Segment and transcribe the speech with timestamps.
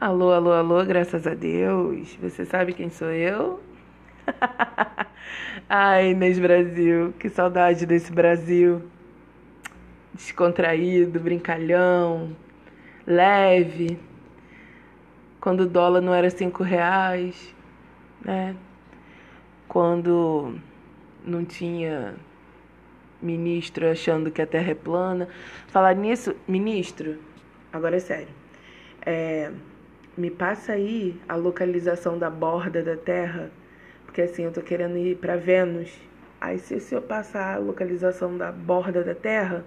[0.00, 2.16] Alô, alô, alô, graças a Deus.
[2.22, 3.60] Você sabe quem sou eu?
[5.68, 8.80] Ai, Inês Brasil, que saudade desse Brasil.
[10.14, 12.30] Descontraído, brincalhão,
[13.04, 13.98] leve.
[15.40, 17.52] Quando o dólar não era cinco reais,
[18.24, 18.54] né?
[19.66, 20.60] Quando
[21.24, 22.14] não tinha
[23.20, 25.28] ministro achando que a terra é plana.
[25.66, 27.18] Falar nisso, ministro,
[27.72, 28.28] agora é sério.
[29.04, 29.50] É,
[30.18, 33.52] me passa aí a localização da borda da Terra,
[34.04, 35.96] porque assim, eu tô querendo ir para Vênus.
[36.40, 39.64] Aí se, se eu passar a localização da borda da Terra,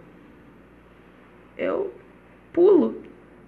[1.58, 1.94] eu
[2.52, 3.02] pulo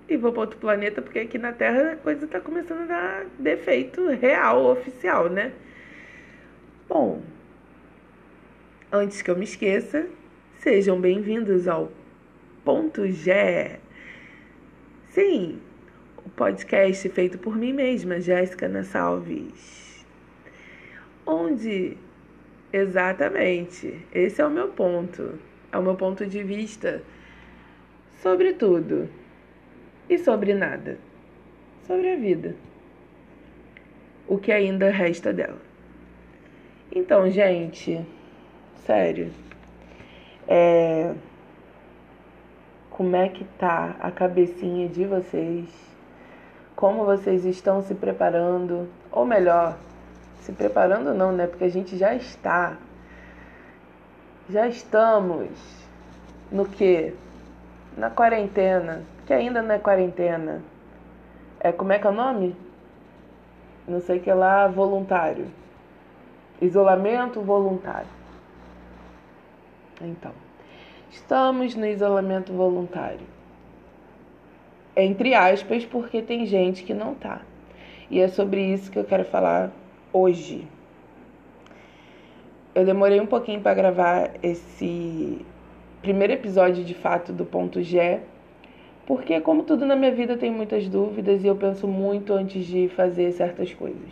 [0.07, 3.26] e vou para outro planeta, porque aqui na Terra a coisa tá começando a dar
[3.38, 5.51] defeito real, oficial, né?
[6.88, 7.21] Bom,
[8.90, 10.07] antes que eu me esqueça,
[10.62, 11.91] sejam bem-vindos ao
[12.63, 13.79] Ponto G.
[15.09, 15.73] Sim, o
[16.35, 20.03] podcast feito por mim mesma, Jéssica Nassalves.
[21.25, 21.95] Onde
[22.71, 25.37] exatamente, esse é o meu ponto,
[25.71, 27.03] é o meu ponto de vista
[28.21, 29.07] sobre tudo
[30.09, 30.98] e sobre nada,
[31.85, 32.55] sobre a vida,
[34.27, 35.62] o que ainda resta dela.
[36.91, 38.03] Então, gente,
[38.85, 39.31] sério,
[40.47, 41.13] é,
[42.90, 45.93] como é que tá a cabecinha de vocês?
[46.76, 49.77] Como vocês estão se preparando, ou melhor,
[50.41, 51.48] se preparando não, né?
[51.48, 52.77] Porque a gente já está.
[54.49, 55.49] Já estamos
[56.52, 57.13] no que?
[57.96, 60.62] Na quarentena, que ainda não é quarentena.
[61.60, 62.55] É como é que é o nome?
[63.87, 65.47] Não sei que lá, voluntário.
[66.59, 68.09] Isolamento voluntário.
[70.02, 70.31] Então,
[71.12, 73.25] estamos no isolamento voluntário
[74.96, 77.41] entre aspas, porque tem gente que não tá.
[78.09, 79.72] E é sobre isso que eu quero falar
[80.12, 80.68] hoje.
[82.75, 85.44] Eu demorei um pouquinho para gravar esse
[86.02, 88.20] primeiro episódio de fato do ponto G,
[89.06, 92.88] porque como tudo na minha vida tem muitas dúvidas e eu penso muito antes de
[92.90, 94.12] fazer certas coisas.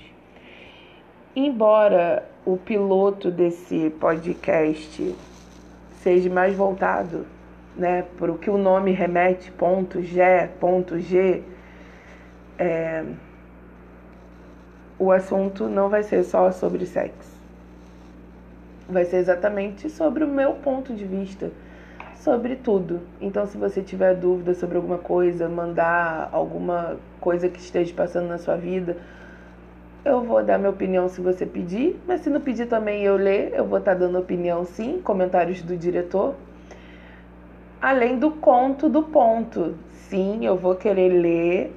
[1.36, 5.16] Embora o piloto desse podcast
[6.02, 7.26] seja mais voltado
[7.76, 11.44] né, para o que o nome remete, ponto G, ponto G,
[12.58, 13.04] é,
[15.00, 17.40] o assunto não vai ser só sobre sexo.
[18.88, 21.50] Vai ser exatamente sobre o meu ponto de vista,
[22.16, 23.00] sobre tudo.
[23.20, 28.38] Então, se você tiver dúvida sobre alguma coisa, mandar alguma coisa que esteja passando na
[28.38, 28.98] sua vida,
[30.04, 33.54] eu vou dar minha opinião se você pedir, mas se não pedir também eu ler,
[33.54, 36.36] eu vou estar dando opinião sim, comentários do diretor,
[37.82, 39.76] além do conto do ponto.
[39.92, 41.76] Sim, eu vou querer ler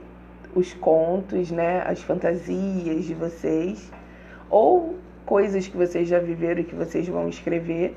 [0.55, 3.91] os contos, né, as fantasias de vocês
[4.51, 7.97] ou coisas que vocês já viveram e que vocês vão escrever,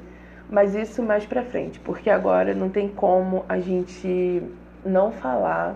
[0.49, 4.41] mas isso mais para frente, porque agora não tem como a gente
[4.85, 5.75] não falar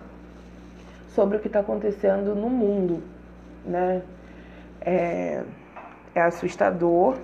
[1.09, 3.03] sobre o que está acontecendo no mundo,
[3.65, 4.01] né?
[4.79, 5.43] É,
[6.15, 7.17] é assustador,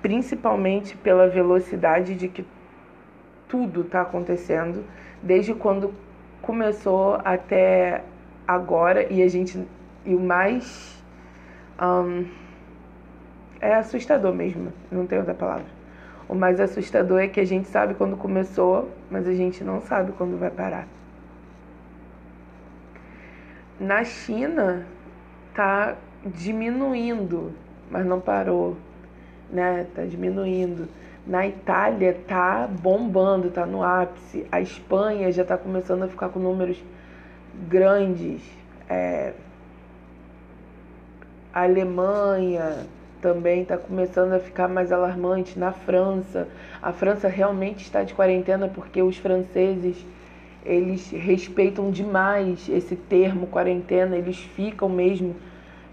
[0.00, 2.44] principalmente pela velocidade de que
[3.48, 4.84] tudo está acontecendo,
[5.22, 5.92] desde quando
[6.42, 8.02] começou até
[8.46, 9.66] agora, e a gente.
[10.04, 11.02] E o mais.
[11.80, 12.26] Um,
[13.60, 15.66] é assustador mesmo, não tem outra palavra.
[16.28, 20.12] O mais assustador é que a gente sabe quando começou, mas a gente não sabe
[20.12, 20.86] quando vai parar.
[23.80, 24.86] Na China
[25.54, 27.52] tá diminuindo,
[27.90, 28.76] mas não parou,
[29.50, 29.86] né?
[29.94, 30.88] Tá diminuindo.
[31.28, 34.46] Na Itália tá bombando, tá no ápice.
[34.50, 36.82] A Espanha já está começando a ficar com números
[37.68, 38.40] grandes.
[38.88, 39.34] É...
[41.52, 42.86] A Alemanha
[43.20, 45.58] também está começando a ficar mais alarmante.
[45.58, 46.48] Na França,
[46.80, 50.02] a França realmente está de quarentena porque os franceses
[50.64, 55.36] eles respeitam demais esse termo quarentena, eles ficam mesmo.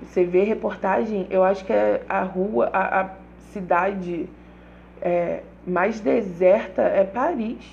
[0.01, 3.09] Você vê reportagem, eu acho que é a rua, a, a
[3.51, 4.29] cidade
[5.05, 7.63] é, mais deserta é Paris.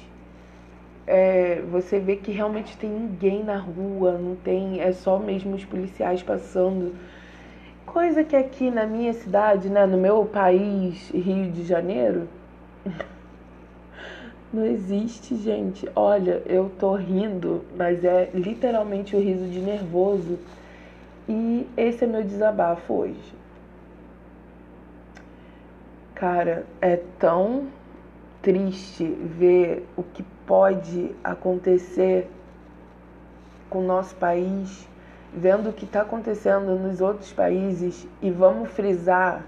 [1.07, 5.65] É, você vê que realmente tem ninguém na rua, não tem, é só mesmo os
[5.65, 6.95] policiais passando.
[7.87, 12.29] Coisa que aqui na minha cidade, né, no meu país, Rio de Janeiro,
[14.53, 15.89] não existe, gente.
[15.97, 20.39] Olha, eu tô rindo, mas é literalmente o riso de nervoso.
[21.27, 23.42] E esse é meu desabafo hoje.
[26.23, 27.67] Cara, é tão
[28.41, 32.31] triste ver o que pode acontecer
[33.69, 34.89] com o nosso país
[35.35, 39.45] vendo o que está acontecendo nos outros países e vamos frisar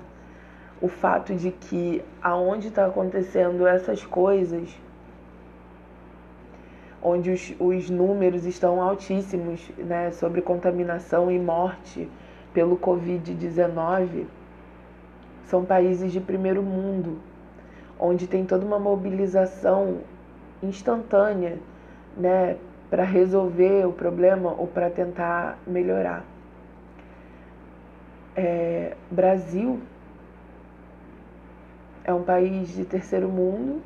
[0.83, 4.77] o fato de que aonde está acontecendo essas coisas,
[7.01, 12.11] onde os, os números estão altíssimos né, sobre contaminação e morte
[12.53, 14.27] pelo Covid-19,
[15.47, 17.19] são países de primeiro mundo,
[17.99, 19.99] onde tem toda uma mobilização
[20.63, 21.59] instantânea
[22.17, 22.57] né,
[22.91, 26.25] para resolver o problema ou para tentar melhorar.
[28.37, 29.81] É, Brasil
[32.05, 33.81] é um país de terceiro mundo,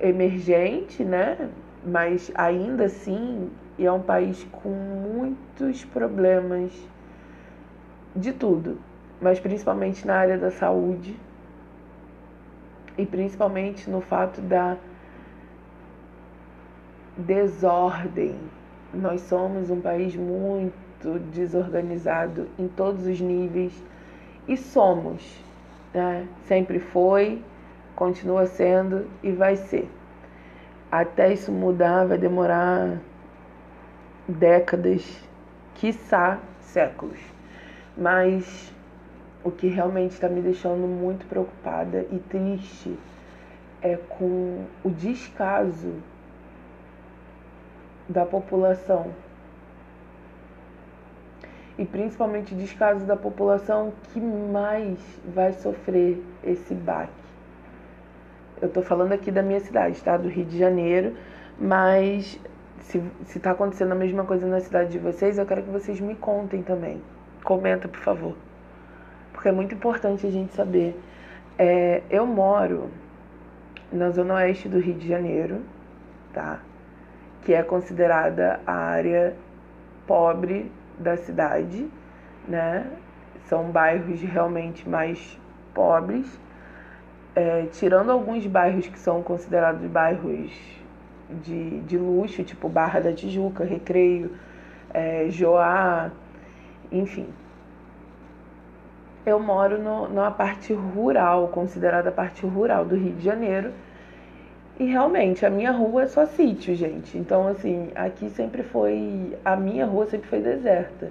[0.00, 1.50] emergente, né?
[1.84, 6.72] Mas ainda assim é um país com muitos problemas
[8.18, 8.78] de tudo,
[9.20, 11.18] mas principalmente na área da saúde
[12.96, 14.76] e principalmente no fato da
[17.16, 18.36] desordem.
[18.92, 23.72] Nós somos um país muito desorganizado em todos os níveis
[24.48, 25.42] e somos,
[25.94, 26.26] né?
[26.46, 27.42] Sempre foi,
[27.94, 29.88] continua sendo e vai ser.
[30.90, 32.98] Até isso mudar vai demorar
[34.26, 35.22] décadas,
[35.74, 37.37] quiçá séculos.
[37.98, 38.72] Mas
[39.42, 42.96] o que realmente está me deixando muito preocupada e triste
[43.82, 45.94] é com o descaso
[48.08, 49.12] da população
[51.76, 57.12] e principalmente descaso da população que mais vai sofrer esse baque.
[58.60, 60.16] Eu estou falando aqui da minha cidade, tá?
[60.16, 61.16] Do Rio de Janeiro,
[61.58, 62.40] mas
[62.80, 63.00] se
[63.36, 66.62] está acontecendo a mesma coisa na cidade de vocês, eu quero que vocês me contem
[66.62, 67.00] também.
[67.44, 68.36] Comenta, por favor.
[69.32, 70.98] Porque é muito importante a gente saber.
[71.58, 72.90] É, eu moro
[73.92, 75.62] na zona oeste do Rio de Janeiro,
[76.32, 76.60] tá?
[77.42, 79.34] Que é considerada a área
[80.06, 81.88] pobre da cidade,
[82.46, 82.86] né?
[83.46, 85.38] São bairros realmente mais
[85.72, 86.38] pobres,
[87.34, 90.52] é, tirando alguns bairros que são considerados bairros
[91.42, 94.32] de, de luxo, tipo Barra da Tijuca, Recreio,
[94.92, 96.10] é, Joá,
[96.90, 97.26] enfim.
[99.26, 103.72] Eu moro no, numa parte rural, considerada parte rural do Rio de Janeiro,
[104.78, 107.18] e realmente, a minha rua é só sítio, gente.
[107.18, 109.36] Então, assim, aqui sempre foi.
[109.44, 111.10] A minha rua sempre foi deserta.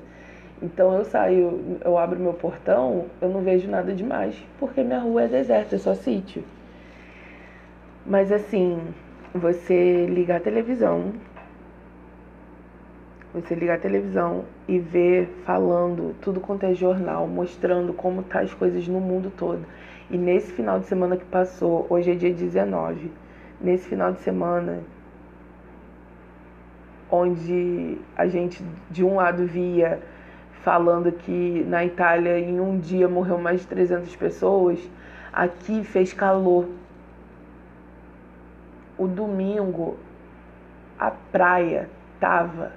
[0.62, 5.24] Então eu saio, eu abro meu portão, eu não vejo nada demais, porque minha rua
[5.24, 6.44] é deserta, é só sítio.
[8.06, 8.80] Mas assim,
[9.34, 11.14] você ligar a televisão,
[13.42, 18.54] você ligar a televisão e ver falando tudo quanto é jornal, mostrando como tá as
[18.54, 19.66] coisas no mundo todo.
[20.10, 23.12] E nesse final de semana que passou, hoje é dia 19
[23.60, 24.84] nesse final de semana,
[27.10, 30.00] onde a gente de um lado via
[30.64, 34.80] falando que na Itália em um dia morreu mais de 300 pessoas,
[35.32, 36.68] aqui fez calor.
[38.98, 39.98] O domingo
[41.00, 41.90] a praia
[42.20, 42.74] tava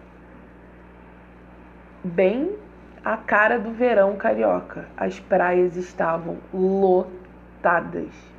[2.02, 2.56] bem
[3.05, 4.87] a cara do verão carioca.
[4.97, 8.31] As praias estavam lotadas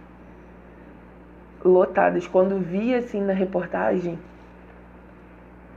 [1.63, 2.27] lotadas.
[2.27, 4.17] Quando via assim na reportagem,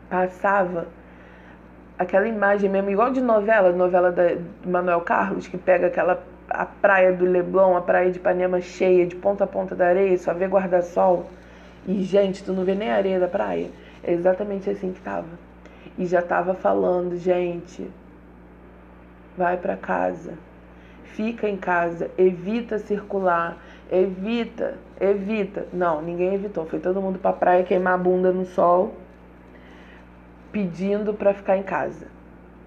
[0.08, 0.86] passava
[1.98, 7.10] aquela imagem mesmo, igual de novela, novela da Manuel Carlos, que pega aquela a praia
[7.12, 10.46] do Leblon, a praia de Ipanema cheia, de ponta a ponta da areia, só vê
[10.46, 11.26] guarda-sol.
[11.86, 13.70] E, gente, tu não vê nem a areia da praia.
[14.02, 15.26] É exatamente assim que tava.
[15.96, 17.88] E já tava falando, gente,
[19.36, 20.34] vai para casa.
[21.04, 23.56] Fica em casa, evita circular,
[23.90, 25.66] evita, evita.
[25.72, 26.66] Não, ninguém evitou.
[26.66, 28.94] Foi todo mundo pra praia queimar a bunda no sol,
[30.50, 32.06] pedindo para ficar em casa.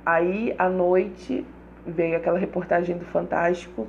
[0.05, 1.45] Aí, à noite,
[1.85, 3.87] veio aquela reportagem do Fantástico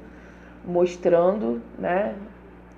[0.64, 2.14] mostrando, né,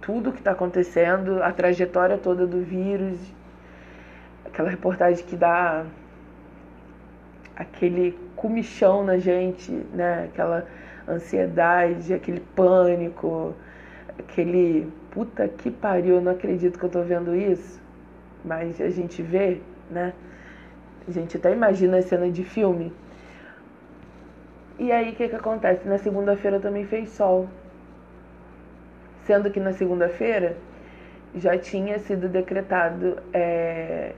[0.00, 3.18] tudo que está acontecendo, a trajetória toda do vírus,
[4.44, 5.84] aquela reportagem que dá
[7.60, 10.66] aquele comichão na gente, né, aquela
[11.06, 13.54] ansiedade, aquele pânico,
[14.18, 17.78] aquele puta que pariu, eu não acredito que eu tô vendo isso,
[18.42, 20.14] mas a gente vê, né?
[21.06, 22.90] A gente até imagina a cena de filme.
[24.78, 25.86] E aí o que, que acontece?
[25.86, 27.46] Na segunda-feira também fez sol.
[29.26, 30.56] Sendo que na segunda-feira
[31.34, 34.14] já tinha sido decretado é,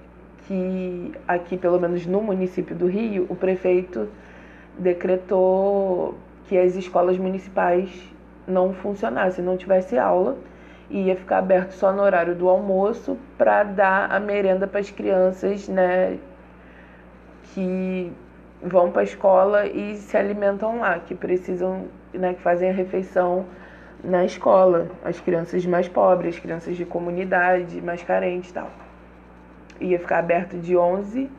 [0.46, 4.08] que aqui, pelo menos no município do Rio, o prefeito
[4.78, 6.14] decretou
[6.48, 7.90] que as escolas municipais
[8.46, 10.36] não funcionasse, não tivesse aula,
[10.90, 15.68] ia ficar aberto só no horário do almoço para dar a merenda para as crianças,
[15.68, 16.18] né,
[17.54, 18.12] que
[18.62, 23.46] vão para a escola e se alimentam lá, que precisam, né, que fazem a refeição
[24.02, 28.70] na escola, as crianças mais pobres, as crianças de comunidade, mais carentes e tal.
[29.82, 31.30] Ia ficar aberto de 11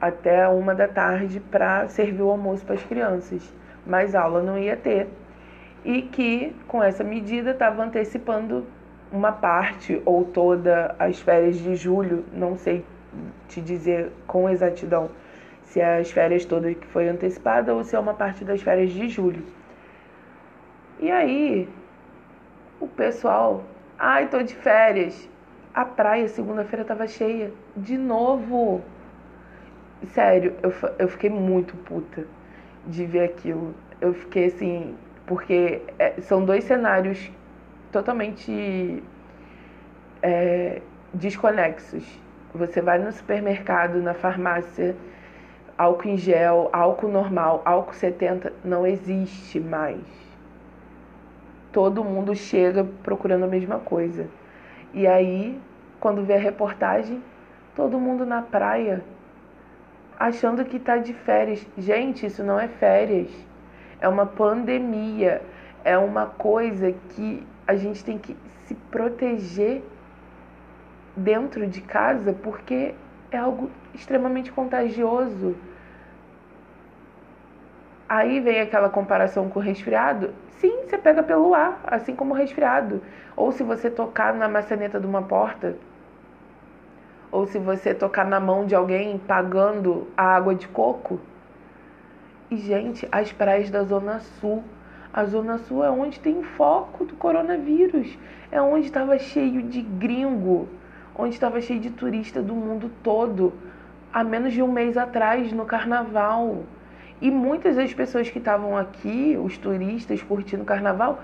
[0.00, 3.52] até uma da tarde para servir o almoço para as crianças,
[3.86, 5.08] mas aula não ia ter.
[5.84, 8.64] E que com essa medida estava antecipando
[9.12, 12.84] uma parte ou toda as férias de julho, não sei
[13.48, 15.10] te dizer com exatidão
[15.64, 18.90] se é as férias todas que foi antecipada ou se é uma parte das férias
[18.90, 19.44] de julho.
[20.98, 21.68] E aí,
[22.80, 23.62] o pessoal,
[23.98, 25.28] ai, tô de férias.
[25.72, 28.82] A praia segunda-feira tava cheia de novo.
[30.12, 32.26] Sério, eu, eu fiquei muito puta
[32.86, 33.72] de ver aquilo.
[34.00, 34.96] Eu fiquei assim,
[35.26, 37.30] porque é, são dois cenários
[37.92, 39.00] totalmente
[40.20, 40.82] é,
[41.14, 42.04] desconexos.
[42.52, 44.96] Você vai no supermercado, na farmácia,
[45.78, 50.00] álcool em gel, álcool normal, álcool 70 não existe mais.
[51.72, 54.26] Todo mundo chega procurando a mesma coisa.
[54.92, 55.60] E aí,
[55.98, 57.22] quando vê a reportagem,
[57.74, 59.02] todo mundo na praia
[60.20, 61.66] achando que está de férias.
[61.78, 63.30] Gente, isso não é férias.
[64.00, 65.40] É uma pandemia.
[65.82, 69.82] É uma coisa que a gente tem que se proteger
[71.16, 72.94] dentro de casa porque
[73.30, 75.56] é algo extremamente contagioso.
[78.06, 80.34] Aí vem aquela comparação com o resfriado.
[80.90, 83.00] Você pega pelo ar, assim como resfriado.
[83.36, 85.76] Ou se você tocar na maçaneta de uma porta,
[87.30, 91.20] ou se você tocar na mão de alguém pagando a água de coco.
[92.50, 94.64] E, gente, as praias da Zona Sul.
[95.12, 98.18] A Zona Sul é onde tem foco do coronavírus.
[98.50, 100.68] É onde estava cheio de gringo.
[101.16, 103.52] Onde estava cheio de turista do mundo todo.
[104.12, 106.64] Há menos de um mês atrás, no carnaval.
[107.20, 111.22] E muitas das pessoas que estavam aqui, os turistas curtindo o carnaval,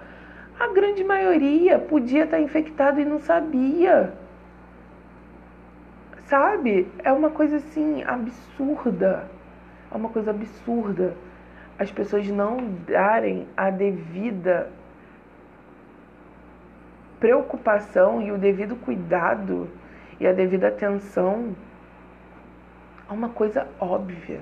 [0.59, 4.13] a grande maioria podia estar infectado e não sabia.
[6.25, 6.89] Sabe?
[7.03, 9.29] É uma coisa assim absurda.
[9.91, 11.15] É uma coisa absurda.
[11.79, 14.71] As pessoas não darem a devida
[17.21, 19.69] preocupação e o devido cuidado
[20.21, 21.55] e a devida atenção
[23.09, 24.41] a uma coisa óbvia.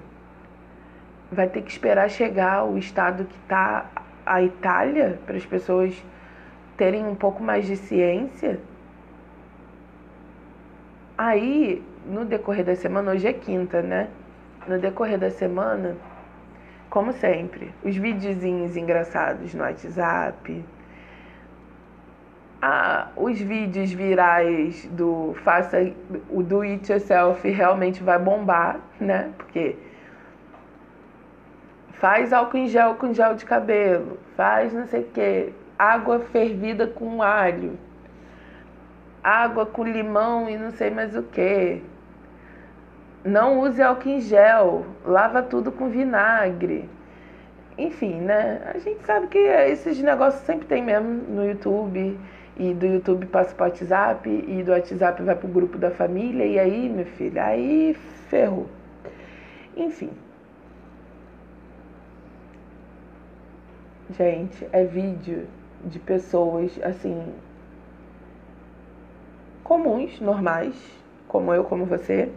[1.31, 3.87] Vai ter que esperar chegar o estado que está
[4.25, 5.95] a Itália para as pessoas
[6.77, 8.59] terem um pouco mais de ciência
[11.17, 14.09] Aí, no decorrer da semana, hoje é quinta, né?
[14.67, 15.97] No decorrer da semana,
[16.91, 20.65] como sempre, os videozinhos engraçados no WhatsApp,
[22.61, 25.93] ah, os vídeos virais do faça
[26.29, 29.31] o do it yourself realmente vai bombar, né?
[29.39, 29.77] Porque
[32.05, 36.87] faz álcool em gel com gel de cabelo, faz não sei o que, água fervida
[36.87, 37.79] com alho
[39.25, 41.83] água com limão e não sei mais o que.
[43.25, 46.91] Não use álcool em gel, lava tudo com vinagre.
[47.79, 48.61] Enfim, né?
[48.75, 52.21] A gente sabe que esses negócios sempre tem mesmo no YouTube.
[52.59, 55.91] E do YouTube passa para o WhatsApp, e do WhatsApp vai para o grupo da
[55.91, 57.95] família, e aí, meu filho, aí
[58.29, 58.69] ferrou.
[59.75, 60.11] Enfim.
[64.11, 65.47] Gente, é vídeo
[65.83, 67.33] de pessoas assim
[69.63, 70.75] comuns, normais,
[71.27, 72.31] como eu, como você,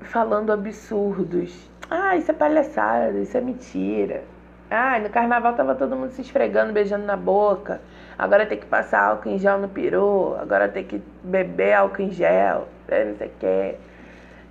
[0.00, 1.70] falando absurdos.
[1.90, 4.22] Ah, isso é palhaçada, isso é mentira.
[4.70, 7.82] Ah, no carnaval tava todo mundo se esfregando, beijando na boca.
[8.18, 10.36] Agora tem que passar álcool em gel no peru.
[10.40, 12.66] Agora tem que beber álcool em gel.
[12.88, 13.74] É, não sei o que.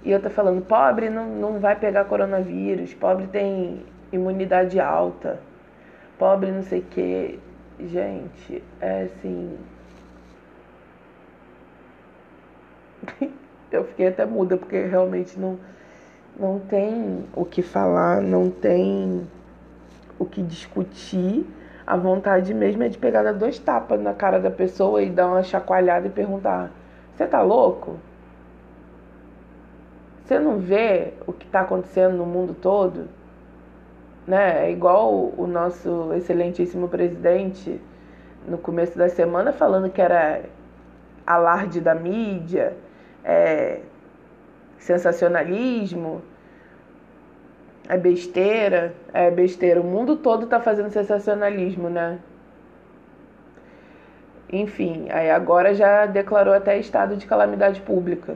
[0.03, 2.93] E eu tô falando, pobre não, não vai pegar coronavírus.
[2.93, 3.83] Pobre tem
[4.15, 5.39] imunidade alta.
[6.17, 7.39] Pobre não sei o que.
[7.79, 9.58] Gente, é assim.
[13.72, 15.60] eu fiquei até muda, porque realmente não,
[16.39, 19.27] não tem o que falar, não tem
[20.17, 21.46] o que discutir.
[21.86, 25.43] A vontade mesmo é de pegar dois tapas na cara da pessoa e dar uma
[25.43, 26.72] chacoalhada e perguntar:
[27.13, 27.98] Você tá louco?
[30.24, 33.10] Você não vê o que está acontecendo no mundo todo?
[34.27, 34.67] Né?
[34.67, 37.79] É igual o nosso excelentíssimo presidente
[38.47, 40.43] no começo da semana falando que era
[41.25, 42.75] alarde da mídia,
[43.23, 43.79] é
[44.77, 46.21] sensacionalismo,
[47.87, 49.79] é besteira, é besteira.
[49.79, 52.19] O mundo todo está fazendo sensacionalismo, né?
[54.51, 58.35] Enfim, aí agora já declarou até estado de calamidade pública.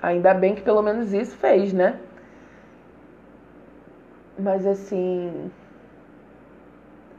[0.00, 1.98] Ainda bem que pelo menos isso fez, né?
[4.38, 5.50] Mas assim,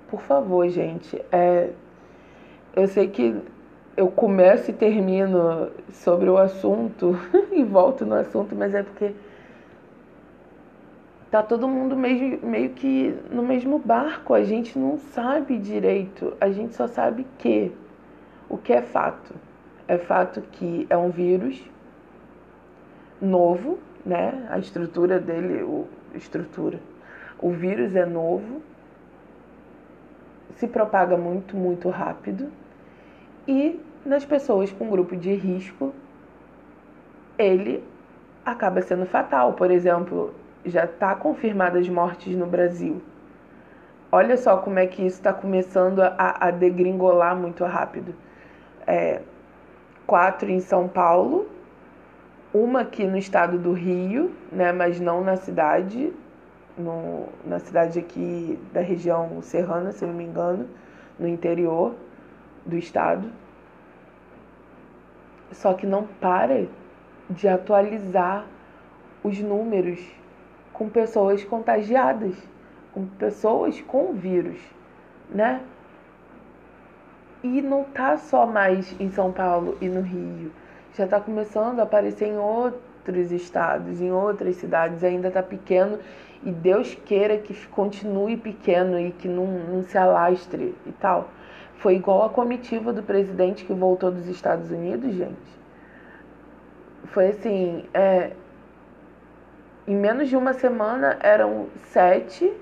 [0.09, 1.69] por favor, gente, é,
[2.73, 3.35] eu sei que
[3.97, 7.17] eu começo e termino sobre o assunto
[7.51, 9.13] e volto no assunto, mas é porque
[11.29, 14.33] tá todo mundo meio, meio que no mesmo barco.
[14.33, 17.71] A gente não sabe direito, a gente só sabe que
[18.47, 19.35] o que é fato.
[19.87, 21.61] É fato que é um vírus
[23.21, 24.47] novo, né?
[24.49, 25.85] A estrutura dele, o,
[26.15, 26.79] estrutura.
[27.41, 28.61] O vírus é novo,
[30.55, 32.51] se propaga muito, muito rápido
[33.47, 35.93] e nas pessoas com grupo de risco
[37.37, 37.83] ele
[38.45, 39.53] acaba sendo fatal.
[39.53, 40.33] Por exemplo,
[40.65, 43.01] já está confirmadas mortes no Brasil.
[44.11, 48.13] Olha só como é que isso está começando a, a, degringolar muito rápido.
[48.85, 49.21] É,
[50.05, 51.47] quatro em São Paulo,
[52.53, 56.11] uma aqui no estado do Rio, né, mas não na cidade,
[56.79, 60.67] no, na cidade aqui da região serrana, se não me engano,
[61.19, 61.93] no interior
[62.65, 63.29] do estado.
[65.51, 66.67] Só que não para
[67.29, 68.45] de atualizar
[69.23, 69.99] os números
[70.71, 72.35] com pessoas contagiadas,
[72.93, 74.59] com pessoas com vírus,
[75.29, 75.61] né?
[77.43, 80.51] E não tá só mais em São Paulo e no Rio.
[80.93, 85.03] Já está começando a aparecer em outros estados, em outras cidades.
[85.03, 85.99] Ainda está pequeno
[86.43, 91.29] e Deus queira que continue pequeno e que não, não se alastre e tal.
[91.75, 95.59] Foi igual a comitiva do presidente que voltou dos Estados Unidos, gente.
[97.05, 98.31] Foi assim, é,
[99.87, 102.53] em menos de uma semana eram sete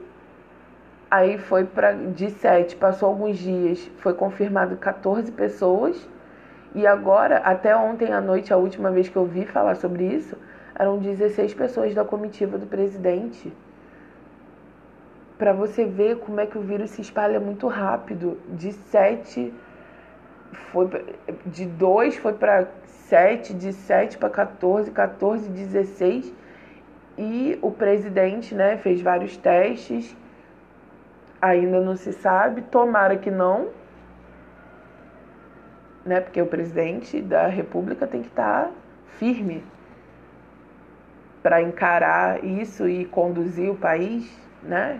[1.10, 5.98] Aí foi para de 7, passou alguns dias, foi confirmado 14 pessoas.
[6.76, 10.38] E agora, até ontem à noite, a última vez que eu vi falar sobre isso,
[10.76, 13.52] eram 16 pessoas da comitiva do presidente.
[15.38, 18.38] Para você ver como é que o vírus se espalha muito rápido.
[18.50, 19.54] De 7
[20.72, 20.90] foi
[21.46, 26.34] de 2 foi para 7, de 7 para 14, 14, 16.
[27.18, 30.16] E o presidente, né, fez vários testes
[31.42, 33.68] ainda não se sabe, tomara que não,
[36.08, 36.22] né?
[36.22, 38.72] Porque o presidente da República tem que estar tá
[39.20, 39.64] firme
[41.44, 44.28] para encarar isso e conduzir o país,
[44.64, 45.00] né?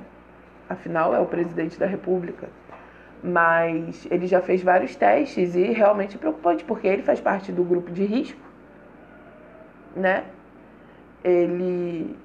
[0.70, 2.50] Afinal, é o presidente da República.
[3.24, 7.64] Mas ele já fez vários testes e realmente é preocupante, porque ele faz parte do
[7.64, 8.40] grupo de risco,
[9.96, 10.26] né?
[11.24, 12.16] Ele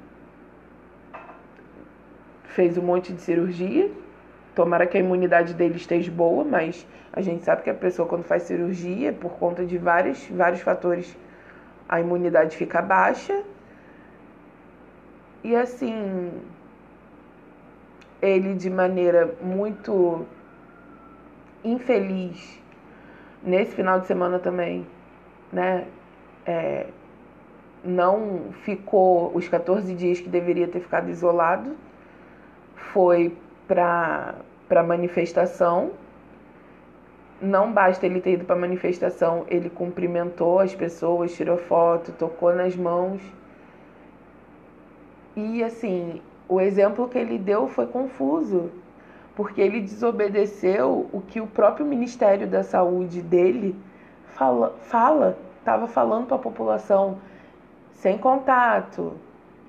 [2.44, 3.90] fez um monte de cirurgia
[4.54, 8.24] Tomara que a imunidade dele esteja boa, mas a gente sabe que a pessoa quando
[8.24, 11.16] faz cirurgia, por conta de vários, vários fatores,
[11.88, 13.42] a imunidade fica baixa.
[15.42, 16.30] E assim,
[18.20, 20.24] ele de maneira muito
[21.64, 22.60] infeliz
[23.42, 24.86] nesse final de semana também,
[25.52, 25.86] né?
[26.46, 26.86] É,
[27.84, 31.76] não ficou os 14 dias que deveria ter ficado isolado,
[32.76, 33.36] foi
[33.72, 35.92] para a manifestação.
[37.40, 42.54] Não basta ele ter ido para a manifestação, ele cumprimentou as pessoas, tirou foto, tocou
[42.54, 43.20] nas mãos.
[45.34, 48.70] E assim, o exemplo que ele deu foi confuso,
[49.34, 53.74] porque ele desobedeceu o que o próprio Ministério da Saúde dele
[54.34, 57.18] fala, fala estava falando para a população
[57.92, 59.14] sem contato,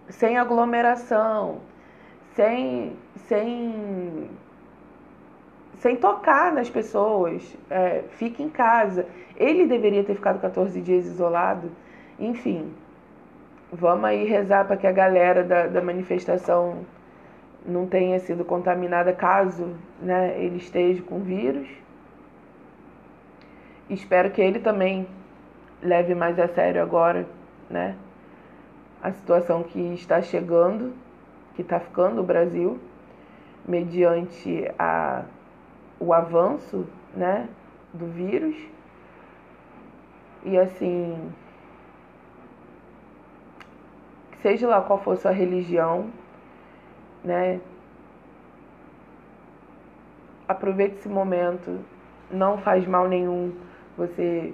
[0.10, 1.60] sem aglomeração,
[2.36, 2.96] sem,
[3.28, 4.30] sem,
[5.78, 9.06] sem tocar nas pessoas, é, fique em casa.
[9.38, 11.72] Ele deveria ter ficado 14 dias isolado.
[12.20, 12.74] Enfim,
[13.72, 16.86] vamos aí rezar para que a galera da, da manifestação
[17.66, 21.68] não tenha sido contaminada caso né, ele esteja com vírus.
[23.90, 25.08] Espero que ele também
[25.82, 27.28] leve mais a sério agora,
[27.70, 27.96] né?
[29.02, 30.94] A situação que está chegando
[31.56, 32.80] que está ficando o Brasil,
[33.68, 35.24] mediante a,
[36.00, 36.86] o avanço
[37.16, 37.48] né,
[37.94, 38.56] do vírus.
[40.44, 41.32] E assim,
[44.42, 46.10] seja lá qual for sua religião,
[47.24, 47.62] né,
[50.48, 51.80] aproveite esse momento,
[52.30, 53.54] não faz mal nenhum
[53.98, 54.54] você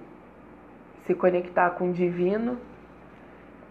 [1.05, 2.59] se conectar com o divino,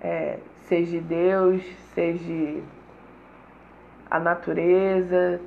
[0.00, 1.62] é, seja Deus,
[1.94, 2.62] seja
[4.10, 5.40] a natureza,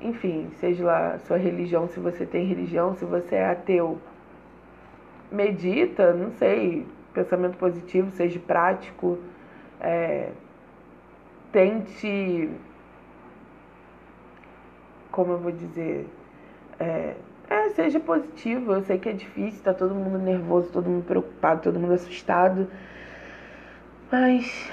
[0.00, 3.98] enfim, seja lá sua religião, se você tem religião, se você é ateu,
[5.30, 9.18] medita, não sei, pensamento positivo, seja prático,
[9.80, 10.30] é,
[11.52, 12.50] tente,
[15.10, 16.08] como eu vou dizer,
[16.78, 17.14] é,
[17.48, 18.72] é, seja positivo.
[18.72, 22.68] Eu sei que é difícil, tá todo mundo nervoso, todo mundo preocupado, todo mundo assustado,
[24.10, 24.70] mas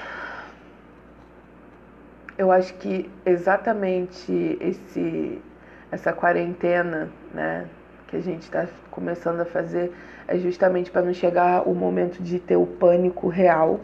[2.38, 5.42] eu acho que exatamente esse
[5.90, 7.66] essa quarentena, né,
[8.06, 9.92] que a gente está começando a fazer
[10.26, 13.80] é justamente para não chegar o momento de ter o pânico real.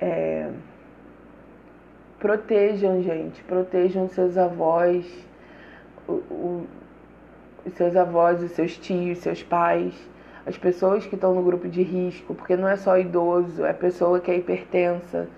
[0.00, 0.48] É...
[2.20, 5.04] Protejam, gente, protejam seus avós,
[6.08, 6.66] o, o,
[7.66, 9.94] os seus avós, os seus tios, seus pais,
[10.46, 14.20] as pessoas que estão no grupo de risco, porque não é só idoso, é pessoa
[14.20, 15.28] que é hipertensa,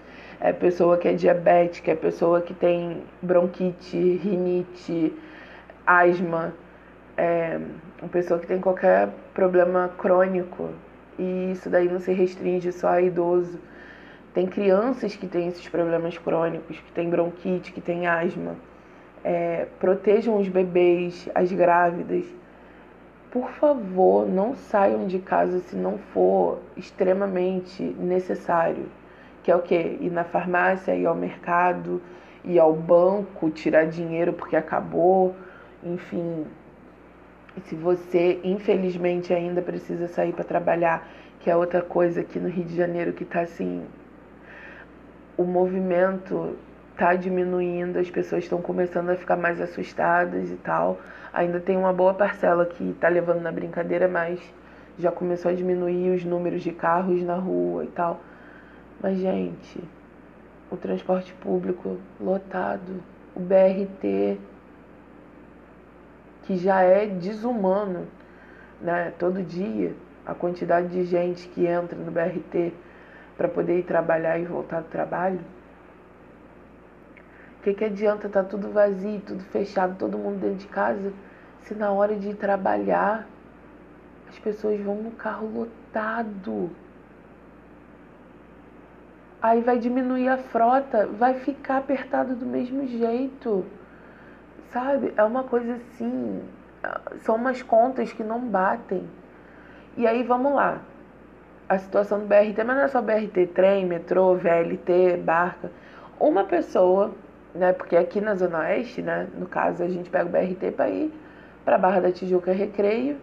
[0.41, 5.13] é pessoa que é diabética, é pessoa que tem bronquite, rinite,
[5.87, 6.53] asma
[7.17, 7.59] é,
[8.01, 10.69] uma pessoa que tem qualquer problema crônico
[11.19, 13.59] e isso daí não se restringe só a idoso.
[14.35, 18.55] Tem crianças que têm esses problemas crônicos, que têm bronquite, que têm asma.
[19.25, 22.27] É, protejam os bebês, as grávidas.
[23.31, 28.85] Por favor, não saiam de casa se não for extremamente necessário.
[29.47, 29.97] Que é o quê?
[30.01, 32.03] Ir na farmácia, ir ao mercado,
[32.45, 35.37] ir ao banco, tirar dinheiro porque acabou.
[35.85, 36.45] Enfim,
[37.63, 42.65] se você, infelizmente, ainda precisa sair para trabalhar, que é outra coisa aqui no Rio
[42.65, 43.85] de Janeiro que está assim.
[45.39, 46.57] O movimento
[46.91, 50.99] está diminuindo, as pessoas estão começando a ficar mais assustadas e tal.
[51.33, 54.41] Ainda tem uma boa parcela que está levando na brincadeira, mas
[54.99, 58.21] já começou a diminuir os números de carros na rua e tal.
[59.01, 59.83] Mas, gente,
[60.71, 63.03] o transporte público lotado,
[63.35, 64.39] o BRT
[66.45, 68.07] que já é desumano,
[68.81, 69.13] né?
[69.19, 72.73] Todo dia a quantidade de gente que entra no BRT
[73.37, 75.41] para poder ir trabalhar e voltar do trabalho.
[77.59, 81.13] O que, que adianta tá tudo vazio, tudo fechado, todo mundo dentro de casa,
[81.63, 83.27] se na hora de ir trabalhar
[84.29, 86.71] as pessoas vão no carro lotado?
[89.47, 93.65] Aí vai diminuir a frota, vai ficar apertado do mesmo jeito.
[94.73, 95.15] Sabe?
[95.17, 96.43] É uma coisa assim.
[97.21, 99.09] São umas contas que não batem.
[99.97, 100.81] E aí vamos lá.
[101.69, 105.71] A situação do BRT, mas não é só BRT, trem, metrô, VLT, barca.
[106.19, 107.13] Uma pessoa,
[107.55, 107.73] né?
[107.73, 109.29] Porque aqui na Zona Oeste, né?
[109.39, 111.15] No caso, a gente pega o BRT para ir
[111.65, 113.17] para Barra da Tijuca Recreio.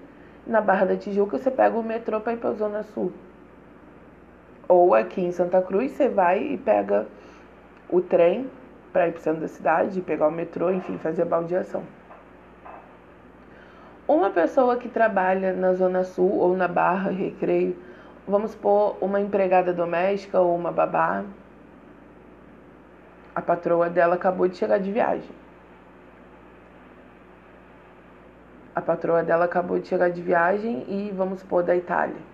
[0.47, 3.11] Na Barra da Tijuca você pega o metrô para ir para a Zona Sul.
[4.73, 7.05] Ou aqui em Santa Cruz você vai e pega
[7.87, 8.49] o trem
[8.91, 11.83] para ir para o centro da cidade, pegar o metrô, enfim, fazer baldeação.
[14.07, 17.77] Uma pessoa que trabalha na Zona Sul ou na Barra, Recreio,
[18.27, 21.23] vamos supor uma empregada doméstica ou uma babá,
[23.35, 25.29] a patroa dela acabou de chegar de viagem.
[28.75, 32.32] A patroa dela acabou de chegar de viagem e vamos supor da Itália.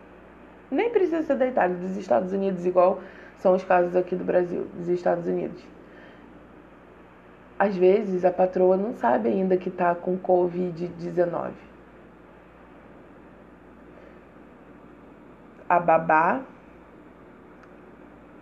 [0.71, 3.01] Nem precisa ser da Itália, dos Estados Unidos, igual
[3.37, 5.63] são os casos aqui do Brasil, dos Estados Unidos.
[7.57, 11.51] Às vezes a patroa não sabe ainda que está com Covid-19.
[15.67, 16.41] A babá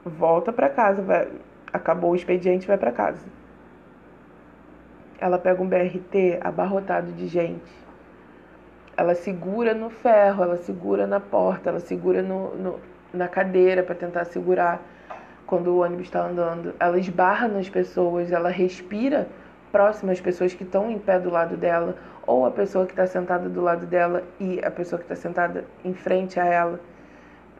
[0.05, 1.29] volta para casa, vai,
[1.73, 3.25] acabou o expediente, vai para casa.
[5.19, 7.86] Ela pega um BRT abarrotado de gente.
[8.97, 12.79] Ela segura no ferro, ela segura na porta, ela segura no, no
[13.13, 14.81] na cadeira para tentar segurar
[15.45, 19.27] quando o ônibus está andando, ela esbarra nas pessoas, ela respira
[19.71, 23.07] próximo às pessoas que estão em pé do lado dela, ou a pessoa que está
[23.07, 26.79] sentada do lado dela e a pessoa que está sentada em frente a ela,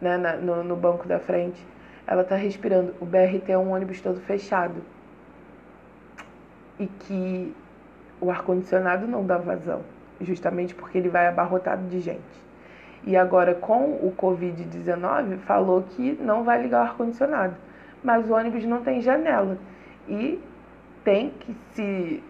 [0.01, 1.65] né, na, no, no banco da frente.
[2.05, 2.93] Ela está respirando.
[2.99, 4.75] O BRT é um ônibus todo fechado.
[6.77, 7.55] E que
[8.19, 9.81] o ar-condicionado não dá vazão,
[10.21, 12.47] justamente porque ele vai abarrotado de gente.
[13.05, 17.55] E agora, com o Covid-19, falou que não vai ligar o ar-condicionado
[18.03, 19.57] mas o ônibus não tem janela.
[20.07, 20.41] E
[21.03, 22.23] tem que se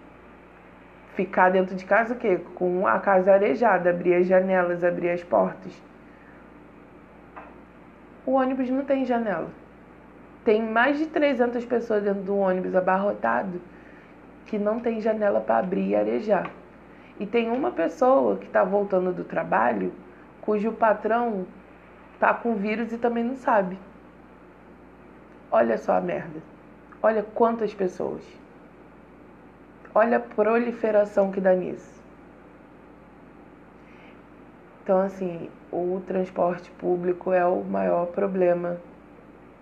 [1.15, 2.39] ficar dentro de casa o quê?
[2.55, 5.71] Com a casa arejada, abrir as janelas, abrir as portas.
[8.25, 9.49] O ônibus não tem janela.
[10.43, 13.61] Tem mais de 300 pessoas dentro do ônibus abarrotado
[14.45, 16.49] que não tem janela para abrir e arejar.
[17.19, 19.91] E tem uma pessoa que está voltando do trabalho
[20.41, 21.45] cujo patrão
[22.13, 23.77] está com vírus e também não sabe.
[25.51, 26.41] Olha só a merda.
[27.01, 28.23] Olha quantas pessoas.
[29.93, 31.97] Olha a proliferação que dá nisso.
[34.83, 38.77] Então, assim, o transporte público é o maior problema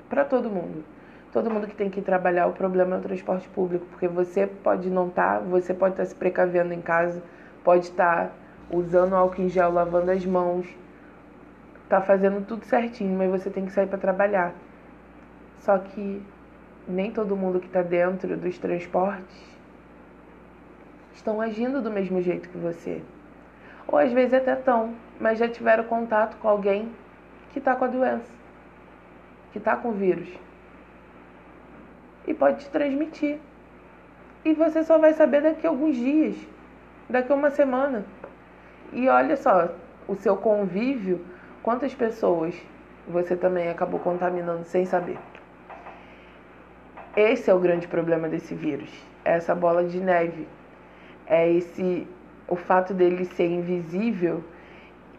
[0.07, 0.83] para todo mundo.
[1.31, 4.89] Todo mundo que tem que trabalhar, o problema é o transporte público, porque você pode
[4.89, 7.23] não estar, tá, você pode estar tá se precavendo em casa,
[7.65, 8.31] pode estar tá
[8.69, 10.65] usando álcool em gel, lavando as mãos,
[11.89, 14.53] tá fazendo tudo certinho, mas você tem que sair para trabalhar.
[15.57, 16.23] Só que
[16.87, 19.55] nem todo mundo que está dentro dos transportes
[21.13, 23.01] estão agindo do mesmo jeito que você.
[23.87, 26.91] Ou às vezes até estão, mas já tiveram contato com alguém
[27.51, 28.31] que está com a doença,
[29.51, 30.29] que está com o vírus.
[32.27, 33.39] E pode te transmitir.
[34.43, 36.35] E você só vai saber daqui a alguns dias,
[37.09, 38.05] daqui a uma semana.
[38.93, 39.69] E olha só,
[40.07, 41.25] o seu convívio,
[41.63, 42.55] quantas pessoas
[43.07, 45.17] você também acabou contaminando sem saber.
[47.15, 48.89] Esse é o grande problema desse vírus,
[49.23, 50.47] é essa bola de neve.
[51.27, 52.07] É esse
[52.47, 54.43] o fato dele ser invisível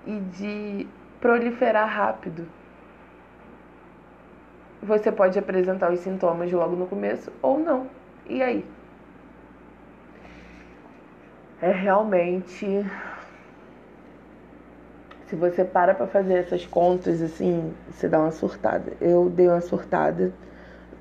[0.07, 0.87] e de
[1.20, 2.46] proliferar rápido.
[4.83, 7.88] Você pode apresentar os sintomas logo no começo ou não.
[8.27, 8.64] E aí?
[11.61, 12.85] É realmente
[15.27, 18.92] se você para para fazer essas contas assim, você dá uma surtada.
[19.01, 20.33] Eu dei uma surtada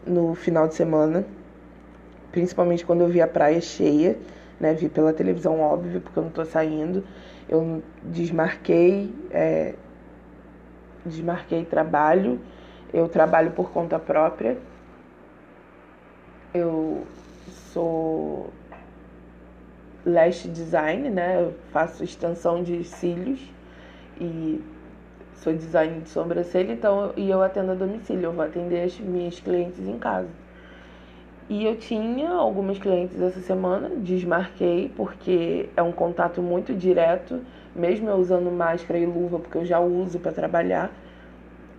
[0.06, 1.26] no final de semana,
[2.32, 4.18] principalmente quando eu vi a praia cheia,
[4.60, 4.74] né?
[4.74, 7.04] Vi pela televisão, óbvio, porque eu não tô saindo.
[7.48, 9.76] Eu desmarquei, é,
[11.06, 12.40] desmarquei trabalho.
[12.94, 14.58] Eu trabalho por conta própria.
[16.54, 17.06] Eu
[17.72, 18.50] sou
[20.06, 21.42] lash design, né?
[21.42, 23.40] Eu faço extensão de cílios
[24.20, 24.62] e
[25.36, 29.40] sou designer de sobrancelha, então e eu atendo a domicílio, eu vou atender as minhas
[29.40, 30.30] clientes em casa.
[31.48, 37.40] E eu tinha algumas clientes essa semana, desmarquei porque é um contato muito direto,
[37.76, 40.92] mesmo eu usando máscara e luva, porque eu já uso para trabalhar,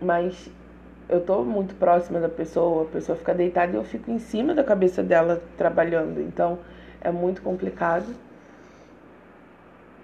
[0.00, 0.48] mas
[1.08, 4.54] eu tô muito próxima da pessoa, a pessoa fica deitada e eu fico em cima
[4.54, 6.58] da cabeça dela trabalhando, então
[7.06, 8.06] é muito complicado.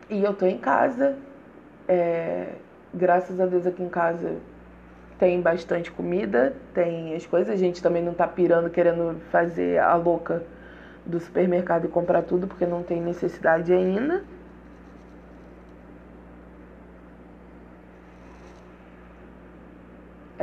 [0.09, 1.17] E eu tô em casa,
[1.89, 2.55] é,
[2.95, 4.37] graças a Deus aqui em casa
[5.19, 7.53] tem bastante comida, tem as coisas.
[7.53, 10.43] A gente também não tá pirando querendo fazer a louca
[11.05, 14.23] do supermercado e comprar tudo porque não tem necessidade ainda.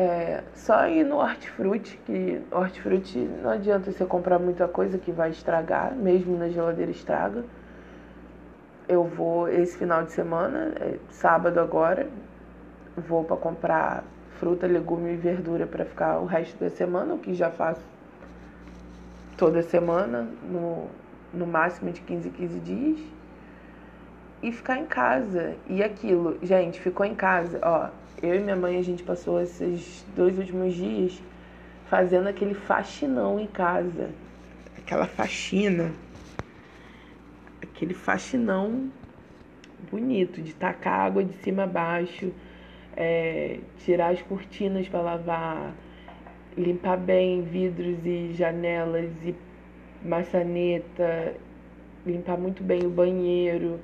[0.01, 5.29] É, só ir no hortifruti, que hortifruti não adianta você comprar muita coisa que vai
[5.29, 7.43] estragar, mesmo na geladeira estraga.
[8.87, 12.07] Eu vou esse final de semana, é, sábado agora,
[12.95, 14.05] vou para comprar
[14.39, 17.85] fruta, legume e verdura para ficar o resto da semana, o que já faço
[19.35, 20.87] toda semana, no,
[21.33, 22.99] no máximo de 15 15 dias.
[24.41, 25.55] E ficar em casa.
[25.67, 27.89] E aquilo, gente, ficou em casa, ó.
[28.21, 31.21] Eu e minha mãe, a gente passou esses dois últimos dias
[31.89, 34.09] fazendo aquele faxinão em casa.
[34.77, 35.91] Aquela faxina.
[37.61, 38.91] Aquele faxinão
[39.89, 42.31] bonito, de tacar água de cima a baixo
[42.99, 45.73] é, tirar as cortinas para lavar,
[46.57, 49.33] limpar bem vidros e janelas e
[50.03, 51.33] maçaneta,
[52.05, 53.79] limpar muito bem o banheiro.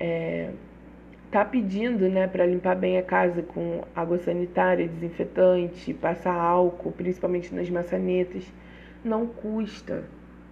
[0.00, 0.50] É,
[1.32, 7.54] tá pedindo, né, para limpar bem a casa com água sanitária, desinfetante, passar álcool, principalmente
[7.54, 8.44] nas maçanetas.
[9.02, 10.04] Não custa,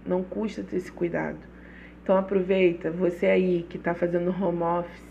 [0.03, 1.37] não custa ter esse cuidado.
[2.01, 5.05] Então aproveita, você aí que está fazendo home office,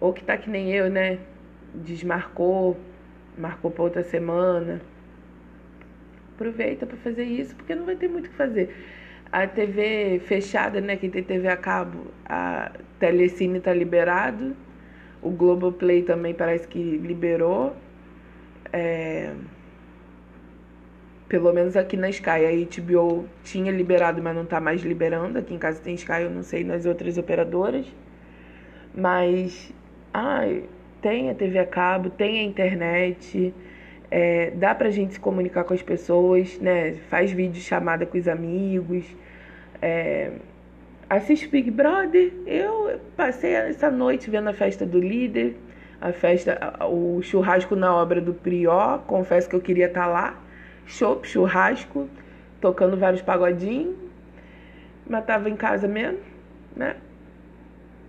[0.00, 1.20] ou que tá que nem eu, né?
[1.72, 2.76] Desmarcou,
[3.38, 4.80] marcou para outra semana.
[6.34, 8.74] Aproveita para fazer isso, porque não vai ter muito o que fazer.
[9.30, 10.96] A TV fechada, né?
[10.96, 14.56] Quem tem TV a cabo, a Telecine tá liberado.
[15.20, 17.76] O Globoplay também parece que liberou.
[18.72, 19.32] É...
[21.28, 22.30] Pelo menos aqui na Sky.
[22.30, 25.38] A HBO tinha liberado, mas não tá mais liberando.
[25.38, 27.86] Aqui em casa tem Sky, eu não sei nas outras operadoras.
[28.94, 29.72] Mas
[30.14, 30.40] ah,
[31.02, 33.54] tem a TV a cabo, tem a internet,
[34.10, 36.94] é, dá pra gente se comunicar com as pessoas, né?
[37.10, 39.04] Faz vídeo chamada com os amigos,
[39.82, 40.32] é,
[41.08, 42.32] assiste Big Brother.
[42.46, 45.56] Eu passei essa noite vendo a festa do líder,
[46.00, 48.98] a festa, o churrasco na obra do Prió.
[49.06, 50.40] Confesso que eu queria estar tá lá.
[50.86, 52.08] Show, churrasco,
[52.60, 53.94] tocando vários pagodinhos,
[55.06, 56.18] mas tava em casa mesmo,
[56.74, 56.96] né?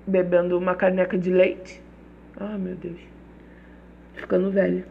[0.08, 1.82] Bebendo uma caneca de leite.
[2.38, 3.00] Ah, meu Deus.
[4.14, 4.86] Ficando velho.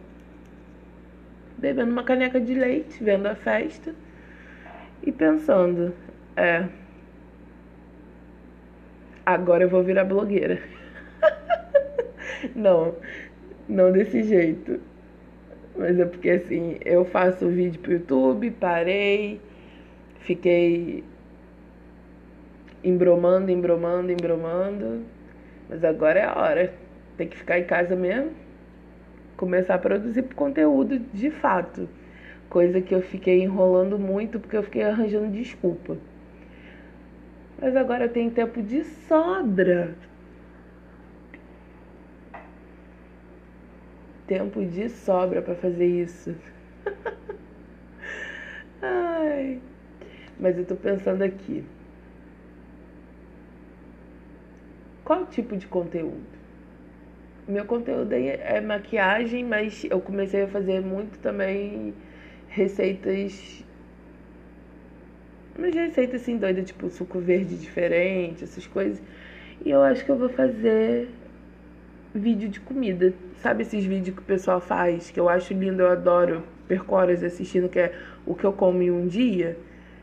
[1.59, 3.94] Bebendo uma caneca de leite, vendo a festa
[5.03, 5.92] e pensando,
[6.37, 6.68] é.
[9.27, 10.61] Agora eu vou virar blogueira.
[12.55, 12.94] não,
[13.68, 14.81] não desse jeito.
[15.77, 19.40] Mas é porque assim, eu faço vídeo pro YouTube, parei,
[20.21, 21.05] fiquei
[22.83, 25.05] embromando, embromando, embromando.
[25.68, 26.75] Mas agora é a hora.
[27.16, 28.31] Tem que ficar em casa mesmo.
[29.38, 31.88] Começar a produzir conteúdo de fato.
[32.51, 35.96] Coisa que eu fiquei enrolando muito porque eu fiquei arranjando desculpa.
[37.61, 39.94] Mas agora eu tenho tempo de sobra.
[44.27, 46.35] Tempo de sobra para fazer isso.
[48.83, 49.61] Ai.
[50.40, 51.64] Mas eu tô pensando aqui.
[55.05, 56.38] Qual tipo de conteúdo?
[57.49, 61.95] Meu conteúdo é maquiagem, mas eu comecei a fazer muito também
[62.47, 63.65] receitas.
[65.57, 69.03] Umas receitas assim doidas, tipo suco verde diferente, essas coisas.
[69.65, 71.09] E eu acho que eu vou fazer
[72.15, 73.15] vídeo de comida.
[73.39, 75.11] Sabe esses vídeos que o pessoal faz?
[75.11, 76.43] Que eu acho lindo, eu adoro.
[76.67, 77.95] Perco horas assistindo, que é
[78.27, 79.57] o que eu como em um dia.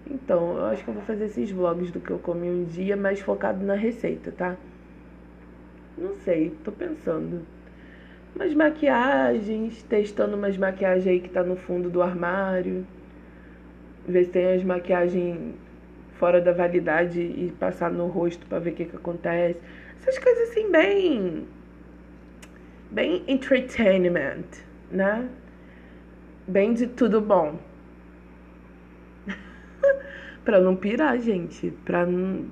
[0.10, 2.98] Então, eu acho que eu vou fazer esses vlogs do que eu comi um dia,
[2.98, 4.58] mais focado na receita, tá?
[5.98, 7.46] Não sei, tô pensando
[8.36, 12.86] umas maquiagens, testando umas maquiagens aí que tá no fundo do armário.
[14.08, 15.56] Ver se tem umas maquiagens
[16.16, 19.60] fora da validade e passar no rosto para ver o que, que acontece.
[20.02, 21.48] Essas coisas assim bem
[22.92, 24.46] bem entertainment,
[24.92, 25.28] né?
[26.48, 27.58] Bem de tudo bom.
[30.46, 32.46] pra não pirar, gente, pra não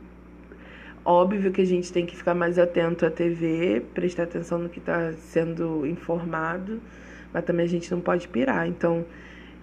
[1.06, 4.80] Óbvio que a gente tem que ficar mais atento à TV, prestar atenção no que
[4.80, 6.82] está sendo informado,
[7.34, 8.66] mas também a gente não pode pirar.
[8.68, 9.06] Então,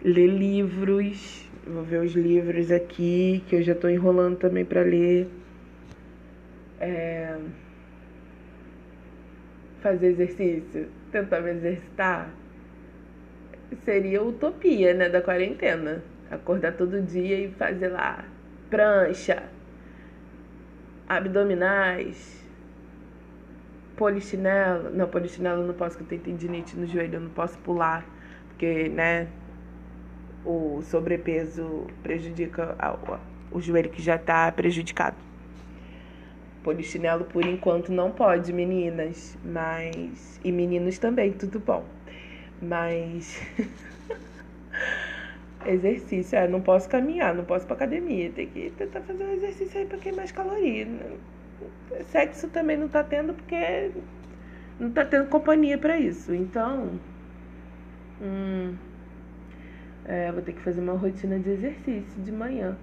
[0.05, 5.29] ler livros, vou ver os livros aqui, que eu já estou enrolando também para ler.
[6.79, 7.39] É...
[9.81, 12.31] Fazer exercício, tentar me exercitar.
[13.83, 16.03] Seria utopia, né, da quarentena.
[16.31, 18.27] Acordar todo dia e fazer lá
[18.69, 19.43] prancha,
[21.11, 22.41] abdominais,
[23.97, 24.91] polichinelo.
[24.91, 28.07] Não, polichinelo eu não posso, porque eu tenho tendinite no joelho, eu não posso pular,
[28.49, 29.27] porque, né,
[30.45, 32.77] o sobrepeso prejudica
[33.51, 35.17] o joelho que já está prejudicado.
[36.63, 41.85] Polichinelo por enquanto não pode, meninas, mas e meninos também, tudo bom.
[42.63, 43.41] Mas
[45.67, 49.33] Exercício, é, não posso caminhar, não posso ir pra academia, tem que tentar fazer um
[49.33, 50.89] exercício aí pra queimar mais calorias.
[52.07, 53.91] Sexo também não tá tendo porque
[54.79, 56.35] não tá tendo companhia para isso.
[56.35, 56.99] Então,
[58.23, 58.75] hum,
[60.07, 62.77] é, vou ter que fazer uma rotina de exercício de manhã.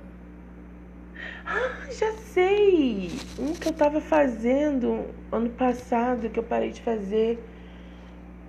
[1.44, 3.10] Ah, já sei!
[3.40, 7.44] Um que eu tava fazendo ano passado, que eu parei de fazer,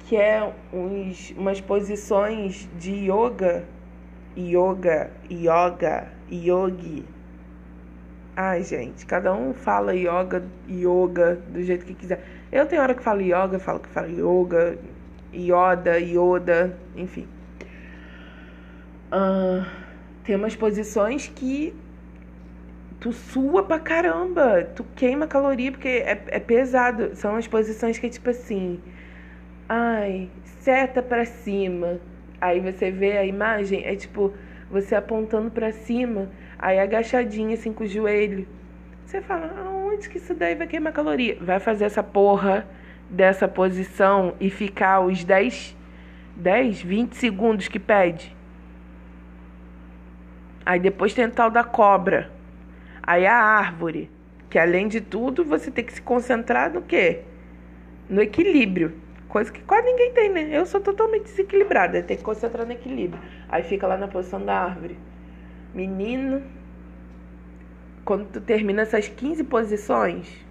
[0.01, 3.64] que é uns, umas posições de yoga
[4.37, 7.05] yoga, yoga, yogi.
[8.37, 12.23] Ai, gente, cada um fala yoga, yoga do jeito que quiser.
[12.53, 14.79] Eu tenho hora que falo yoga, falo que falo yoga,
[15.33, 17.27] yoda, yoda, enfim.
[19.12, 19.67] Uh,
[20.23, 21.75] tem umas posições que
[23.01, 27.17] tu sua pra caramba, tu queima caloria porque é, é pesado.
[27.17, 28.81] São as posições que é tipo assim,
[29.69, 31.99] ai, seta pra cima
[32.40, 34.33] Aí você vê a imagem, é tipo
[34.70, 38.46] você apontando para cima, aí agachadinha assim com o joelho.
[39.05, 41.38] Você fala, aonde que isso daí vai queimar caloria?
[41.40, 42.68] Vai fazer essa porra
[43.09, 45.74] dessa posição e ficar os 10,
[46.37, 48.37] 10, 20 segundos que pede.
[50.64, 52.31] Aí depois tem o tal da cobra.
[53.03, 54.11] Aí a árvore.
[54.51, 57.22] Que além de tudo, você tem que se concentrar no quê?
[58.09, 58.94] No equilíbrio.
[59.29, 60.49] Coisa que quase ninguém tem, né?
[60.51, 63.23] Eu sou totalmente desequilibrada, tem que concentrar no equilíbrio.
[63.49, 64.97] Aí fica lá na posição da árvore.
[65.75, 66.43] Menino,
[68.07, 70.47] quando tu termina essas 15 posições,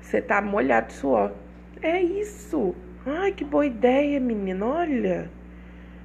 [0.00, 1.32] você tá molhado de suor.
[1.82, 2.76] É isso.
[3.04, 4.66] Ai, que boa ideia, menino.
[4.66, 5.28] Olha.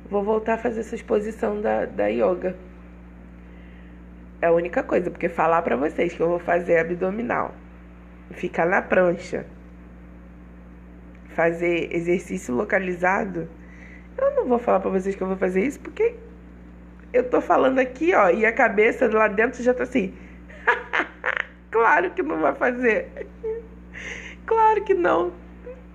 [0.09, 2.55] Vou voltar a fazer essa exposição da, da yoga.
[4.41, 7.53] É a única coisa, porque falar para vocês que eu vou fazer abdominal,
[8.31, 9.45] ficar na prancha
[11.39, 13.47] fazer exercício localizado,
[14.17, 16.13] eu não vou falar para vocês que eu vou fazer isso porque
[17.13, 20.13] eu tô falando aqui, ó, e a cabeça lá dentro já tá assim.
[21.71, 23.07] claro que não vai fazer.
[24.45, 25.31] claro que não.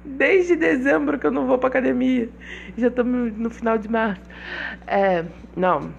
[0.02, 2.26] Desde dezembro que eu não vou pra academia.
[2.78, 4.22] Já estamos no final de março.
[4.86, 5.92] É, não.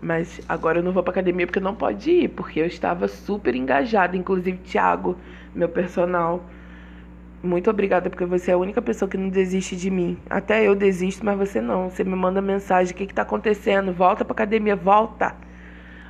[0.00, 3.54] Mas agora eu não vou pra academia porque não pode ir, porque eu estava super
[3.54, 4.16] engajada.
[4.16, 5.16] Inclusive, Thiago,
[5.54, 6.44] meu personal,
[7.44, 10.16] Muito obrigada, porque você é a única pessoa que não desiste de mim.
[10.30, 11.90] Até eu desisto, mas você não.
[11.90, 13.92] Você me manda mensagem: o que, que tá acontecendo?
[13.92, 15.36] Volta pra academia, volta.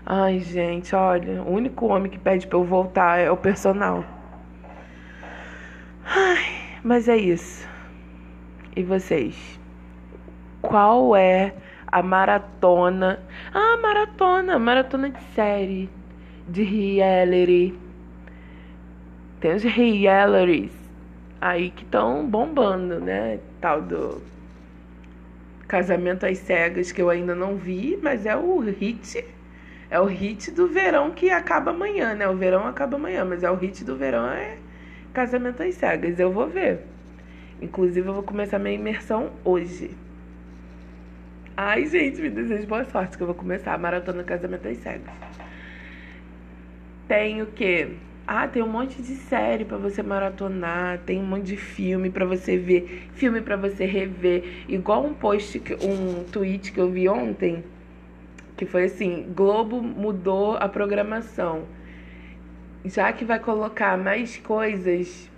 [0.06, 1.42] Ai, gente, olha.
[1.42, 4.04] O único homem que pede pra eu voltar é o personal.
[6.06, 6.44] Ai,
[6.84, 7.68] mas é isso.
[8.76, 9.58] E vocês?
[10.62, 11.52] Qual é
[11.88, 13.18] a maratona?
[13.52, 15.90] Ah, maratona, maratona de série,
[16.48, 17.76] de reality.
[19.40, 20.83] Tem os realities
[21.44, 23.38] aí que estão bombando, né?
[23.60, 24.22] Tal do
[25.68, 29.22] Casamento às Cegas, que eu ainda não vi, mas é o hit.
[29.90, 32.26] É o hit do verão que acaba amanhã, né?
[32.26, 34.56] O verão acaba amanhã, mas é o hit do verão é
[35.12, 36.18] Casamento às Cegas.
[36.18, 36.80] Eu vou ver.
[37.60, 39.90] Inclusive, eu vou começar minha imersão hoje.
[41.54, 45.12] Ai, gente, me desejo boa sorte que eu vou começar a maratona Casamento às Cegas.
[47.06, 47.98] Tenho que.
[48.26, 52.24] Ah, tem um monte de série para você maratonar, tem um monte de filme para
[52.24, 54.64] você ver, filme para você rever.
[54.66, 57.62] Igual um post, um tweet que eu vi ontem,
[58.56, 61.64] que foi assim: Globo mudou a programação.
[62.82, 65.30] Já que vai colocar mais coisas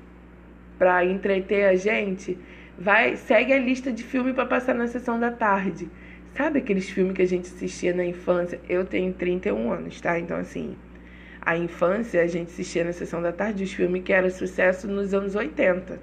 [0.78, 2.38] para entreter a gente,
[2.78, 5.88] vai segue a lista de filme para passar na sessão da tarde.
[6.36, 8.60] Sabe aqueles filmes que a gente assistia na infância?
[8.68, 10.18] Eu tenho 31 anos, tá?
[10.18, 10.76] Então assim,
[11.46, 15.14] a infância a gente assistia na sessão da tarde os filmes que eram sucesso nos
[15.14, 16.00] anos 80.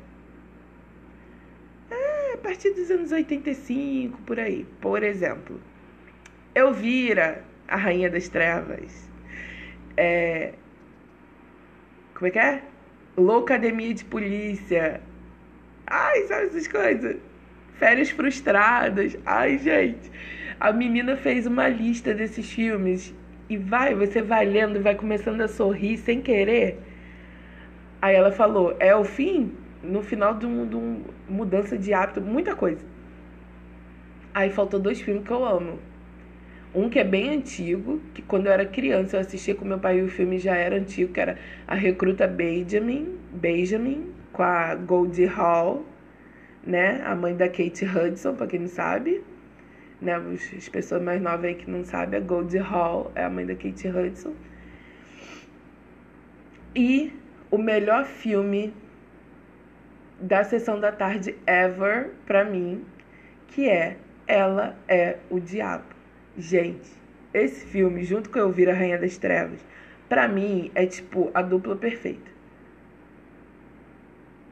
[1.92, 4.66] É, a partir dos anos 85, por aí.
[4.80, 5.60] Por exemplo,
[6.56, 9.10] Elvira, a Rainha das Trevas.
[9.98, 10.54] É,
[12.14, 12.62] como é que é?
[13.18, 15.02] Loucademia de Polícia.
[15.86, 17.18] Ai, sabe essas coisas?
[17.78, 19.18] Férias Frustradas.
[19.26, 20.10] Ai, gente.
[20.58, 23.14] A menina fez uma lista desses filmes
[23.54, 26.80] e vai, você vai lendo, vai começando a sorrir sem querer.
[28.02, 29.52] Aí ela falou: é o fim?
[29.84, 32.84] No final de, um, mudança de hábito, muita coisa.
[34.34, 35.78] Aí faltou dois filmes que eu amo.
[36.74, 40.00] Um que é bem antigo, que quando eu era criança eu assistia com meu pai
[40.00, 41.38] e o filme já era antigo, que era
[41.68, 45.84] A Recruta Benjamin, Benjamin com a Goldie Hawn,
[46.66, 47.04] né?
[47.06, 49.22] A mãe da Kate Hudson, para quem não sabe.
[50.04, 50.16] Né?
[50.58, 53.56] As pessoas mais novas aí que não sabem, a Goldie Hawn é a mãe da
[53.56, 54.34] Kate Hudson.
[56.76, 57.14] E
[57.50, 58.74] o melhor filme
[60.20, 62.84] da sessão da tarde ever para mim,
[63.48, 63.98] que é
[64.28, 65.86] Ela é o Diabo.
[66.38, 66.92] Gente,
[67.34, 69.64] esse filme, junto com Eu Vir a Rainha das Trevas,
[70.10, 72.32] para mim é tipo a dupla perfeita.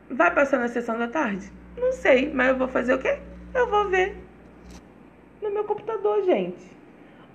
[0.10, 1.52] Vai passar na sessão da tarde?
[1.78, 3.18] Não sei, mas eu vou fazer o quê?
[3.54, 4.30] Eu vou ver
[5.41, 6.65] no meu computador, gente.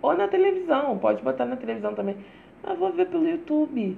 [0.00, 2.16] Ou na televisão, pode botar na televisão também.
[2.62, 3.96] Mas vou ver pelo YouTube.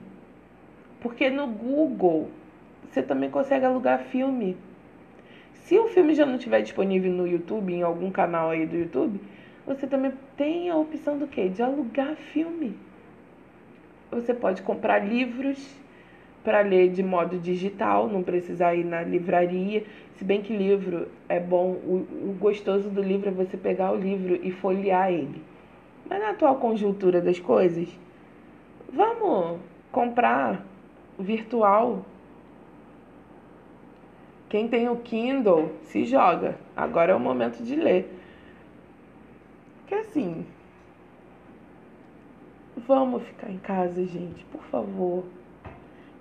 [1.00, 2.28] Porque no Google
[2.88, 4.56] você também consegue alugar filme.
[5.52, 9.20] Se o filme já não estiver disponível no YouTube, em algum canal aí do YouTube,
[9.66, 11.48] você também tem a opção do quê?
[11.48, 12.74] De alugar filme.
[14.10, 15.58] Você pode comprar livros
[16.44, 19.84] para ler de modo digital, não precisar ir na livraria.
[20.16, 23.96] Se bem que livro é bom, o, o gostoso do livro é você pegar o
[23.96, 25.42] livro e folhear ele.
[26.08, 27.88] Mas na atual conjuntura das coisas,
[28.92, 29.60] vamos
[29.92, 30.64] comprar
[31.18, 32.04] virtual.
[34.48, 36.56] Quem tem o Kindle se joga.
[36.74, 38.10] Agora é o momento de ler.
[39.86, 40.46] Que assim,
[42.86, 45.24] vamos ficar em casa, gente, por favor.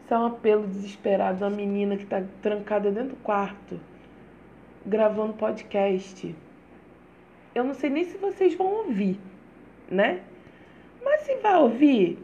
[0.08, 3.78] Isso é um apelo desesperado uma menina que está trancada dentro do quarto,
[4.86, 6.34] gravando podcast.
[7.54, 9.20] Eu não sei nem se vocês vão ouvir,
[9.92, 10.22] né?
[11.04, 12.18] Mas se vai ouvir,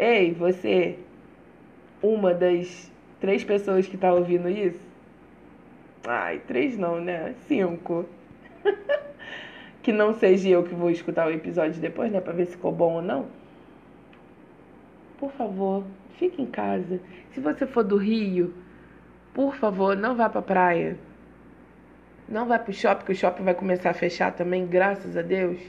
[0.00, 0.98] ei, você,
[2.02, 4.84] uma das três pessoas que está ouvindo isso?
[6.04, 7.36] Ai, três não, né?
[7.46, 8.04] Cinco.
[9.80, 12.20] que não seja eu que vou escutar o episódio depois, né?
[12.20, 13.26] Pra ver se ficou bom ou não.
[15.22, 15.84] Por favor,
[16.18, 17.00] fique em casa.
[17.30, 18.52] Se você for do Rio,
[19.32, 20.98] por favor, não vá pra praia.
[22.28, 25.60] Não vá pro shopping, porque o shopping vai começar a fechar também, graças a Deus.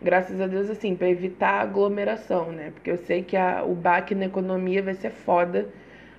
[0.00, 2.70] Graças a Deus, assim, para evitar aglomeração, né?
[2.70, 5.68] Porque eu sei que a, o baque na economia vai ser foda.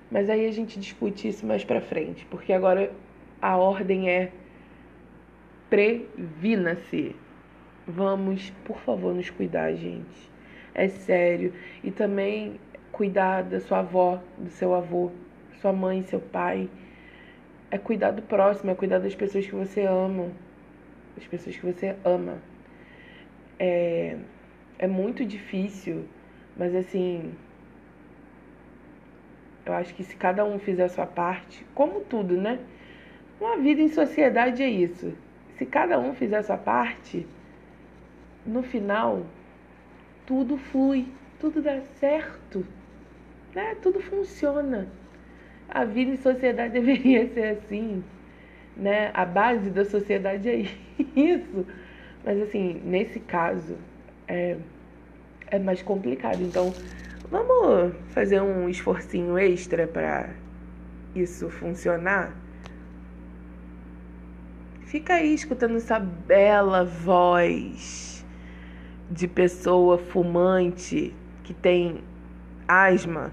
[0.08, 2.24] Mas aí a gente discute isso mais pra frente.
[2.26, 2.92] Porque agora
[3.40, 4.30] a ordem é
[5.68, 7.16] previna-se.
[7.88, 10.31] Vamos, por favor, nos cuidar, gente.
[10.74, 11.52] É sério.
[11.82, 12.58] E também
[12.90, 15.10] cuidar da sua avó, do seu avô,
[15.60, 16.68] sua mãe, seu pai.
[17.70, 20.30] É cuidar do próximo, é cuidar das pessoas que você ama.
[21.16, 22.38] Das pessoas que você ama.
[23.58, 24.16] É,
[24.78, 26.04] é muito difícil,
[26.56, 27.32] mas assim.
[29.64, 32.58] Eu acho que se cada um fizer a sua parte, como tudo, né?
[33.40, 35.12] Uma vida em sociedade é isso.
[35.56, 37.26] Se cada um fizer a sua parte,
[38.44, 39.24] no final,
[40.26, 41.06] tudo flui,
[41.40, 42.64] tudo dá certo,
[43.54, 43.76] né?
[43.82, 44.88] Tudo funciona.
[45.68, 48.04] A vida em sociedade deveria ser assim,
[48.76, 49.10] né?
[49.14, 50.58] A base da sociedade é
[51.16, 51.66] isso.
[52.24, 53.76] Mas assim, nesse caso,
[54.28, 54.56] é,
[55.48, 56.40] é mais complicado.
[56.42, 56.72] Então,
[57.30, 60.30] vamos fazer um esforcinho extra para
[61.14, 62.36] isso funcionar?
[64.86, 68.11] Fica aí escutando essa bela voz
[69.12, 72.02] de pessoa fumante que tem
[72.66, 73.30] asma,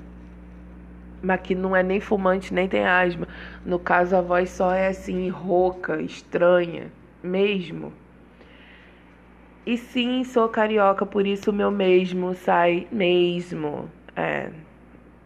[1.21, 3.27] mas que não é nem fumante nem tem asma.
[3.65, 6.91] No caso, a voz só é assim, rouca, estranha,
[7.23, 7.93] mesmo.
[9.65, 13.89] E sim, sou carioca, por isso o meu mesmo sai mesmo.
[14.15, 14.49] É,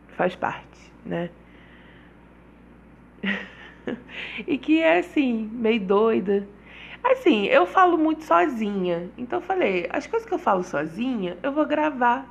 [0.10, 1.30] faz parte, né?
[4.46, 6.48] e que é assim, meio doida.
[7.04, 9.10] Assim, eu falo muito sozinha.
[9.18, 12.26] Então eu falei, as coisas que eu falo sozinha, eu vou gravar.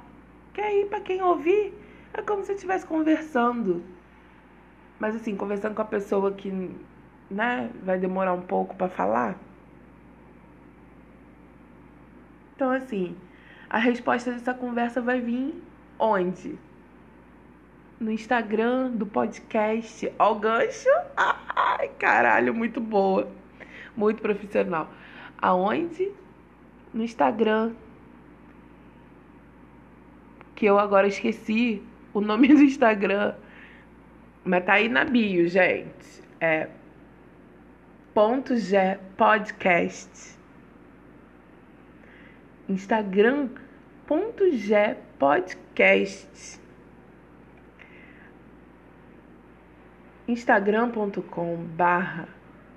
[0.55, 1.75] Que aí, pra quem ouvir,
[2.15, 3.83] é como se eu estivesse conversando.
[4.99, 6.51] Mas assim, conversando com a pessoa que,
[7.31, 9.37] né, vai demorar um pouco para falar.
[12.55, 13.17] Então, assim,
[13.69, 15.55] a resposta dessa conversa vai vir
[15.99, 16.59] onde?
[18.03, 20.13] no Instagram do podcast.
[20.19, 20.89] Ó, o gancho.
[21.17, 23.31] Ai, caralho, muito boa.
[23.97, 24.91] Muito profissional.
[25.39, 26.11] Aonde?
[26.93, 27.73] No Instagram.
[30.55, 31.83] Que eu agora esqueci
[32.13, 33.35] o nome do Instagram.
[34.45, 36.23] Mas tá aí na bio, gente.
[36.41, 36.69] É
[38.15, 40.37] ponto G podcast.
[42.69, 43.49] Instagram
[44.07, 46.61] ponto G podcast.
[50.29, 52.29] instagram.com barra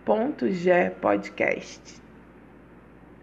[0.05, 2.01] podcast.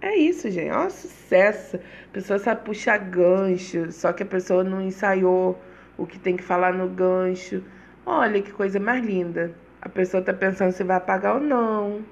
[0.01, 0.73] É isso, gente.
[0.73, 1.77] Ó, sucesso.
[1.77, 5.59] A pessoa sabe puxar gancho, só que a pessoa não ensaiou
[5.97, 7.63] o que tem que falar no gancho.
[8.05, 9.55] Olha que coisa mais linda.
[9.81, 12.05] A pessoa tá pensando se vai apagar ou não.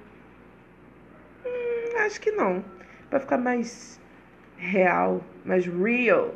[1.44, 2.64] Hum, acho que não.
[3.10, 4.00] Vai ficar mais
[4.56, 6.34] real, mais real.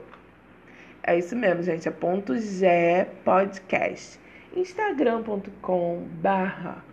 [1.03, 1.87] É isso mesmo, gente.
[1.87, 4.19] É ponto G podcast
[4.57, 6.85] instagram.com barra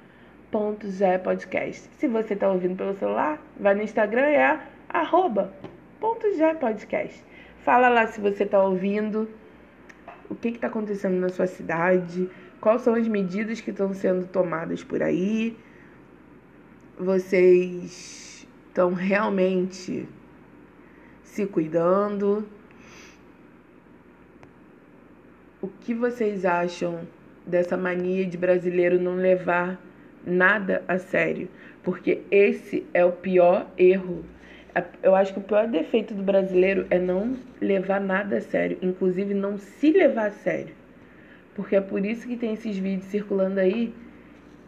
[0.52, 1.90] podcast.
[1.98, 5.54] Se você está ouvindo pelo celular, vai no Instagram, é arroba
[6.00, 6.26] ponto
[6.60, 7.24] podcast.
[7.64, 9.30] Fala lá se você está ouvindo,
[10.30, 12.30] o que está acontecendo na sua cidade,
[12.60, 15.56] quais são as medidas que estão sendo tomadas por aí.
[16.98, 20.08] Vocês estão realmente
[21.24, 22.48] se cuidando?
[25.62, 27.08] O que vocês acham
[27.46, 29.80] dessa mania de brasileiro não levar
[30.26, 31.50] nada a sério,
[31.84, 34.24] porque esse é o pior erro.
[35.04, 39.34] Eu acho que o pior defeito do brasileiro é não levar nada a sério, inclusive
[39.34, 40.74] não se levar a sério.
[41.56, 43.94] Porque é por isso que tem esses vídeos circulando aí.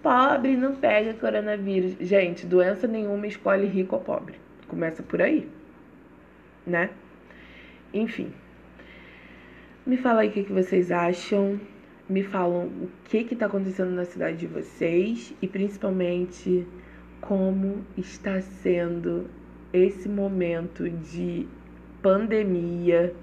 [0.02, 1.96] Pobre não pega coronavírus.
[2.02, 4.36] Gente, doença nenhuma escolhe rico ou pobre.
[4.68, 5.50] Começa por aí,
[6.68, 6.90] né?
[7.94, 8.34] Enfim.
[9.86, 11.60] Me fala aí o que vocês acham
[12.10, 16.68] me falam o que está acontecendo na cidade de vocês e principalmente
[17.22, 19.28] como está sendo
[19.72, 21.48] esse momento de
[22.02, 23.14] pandemia,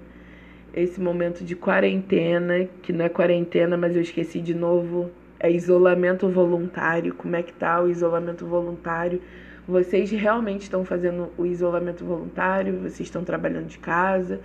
[0.73, 6.27] esse momento de quarentena, que não é quarentena, mas eu esqueci de novo, é isolamento
[6.29, 7.13] voluntário.
[7.13, 9.21] Como é que tá o isolamento voluntário?
[9.67, 12.79] Vocês realmente estão fazendo o isolamento voluntário?
[12.79, 14.41] Vocês estão trabalhando de casa?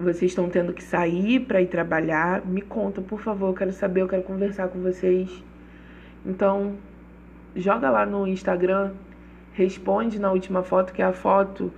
[0.00, 4.00] Vocês estão tendo que sair para ir trabalhar, me conta, por favor, eu quero saber,
[4.00, 5.44] eu quero conversar com vocês.
[6.24, 6.76] Então,
[7.54, 8.92] joga lá no Instagram,
[9.52, 11.70] responde na última foto, que é a foto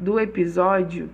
[0.00, 1.10] do episódio.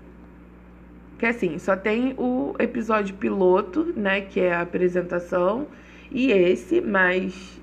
[1.18, 5.66] Que assim, só tem o episódio piloto, né, que é a apresentação,
[6.12, 7.60] e esse, mas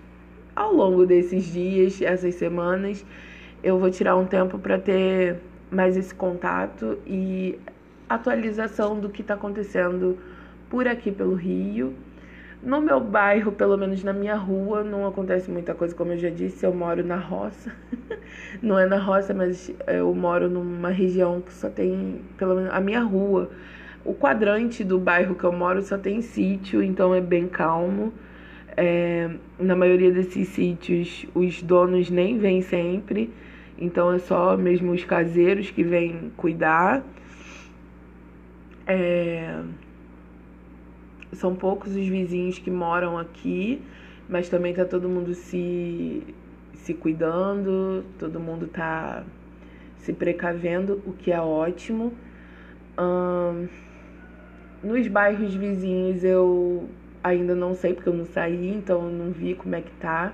[0.53, 3.05] ao longo desses dias, essas semanas,
[3.63, 5.37] eu vou tirar um tempo para ter
[5.71, 7.57] mais esse contato e
[8.09, 10.17] atualização do que está acontecendo
[10.69, 11.93] por aqui pelo Rio.
[12.61, 16.29] No meu bairro, pelo menos na minha rua, não acontece muita coisa, como eu já
[16.29, 17.71] disse, eu moro na roça.
[18.61, 22.81] não é na roça, mas eu moro numa região que só tem, pelo menos, a
[22.81, 23.49] minha rua.
[24.03, 28.11] O quadrante do bairro que eu moro só tem sítio, então é bem calmo.
[28.75, 33.29] É, na maioria desses sítios, os donos nem vêm sempre,
[33.77, 37.03] então é só mesmo os caseiros que vêm cuidar.
[38.89, 39.61] É...
[41.33, 43.79] são poucos os vizinhos que moram aqui,
[44.27, 46.23] mas também tá todo mundo se,
[46.73, 49.23] se cuidando, todo mundo tá
[49.97, 52.13] se precavendo, o que é ótimo.
[52.99, 53.67] Hum,
[54.83, 56.89] nos bairros vizinhos eu
[57.23, 60.33] ainda não sei porque eu não saí, então eu não vi como é que tá.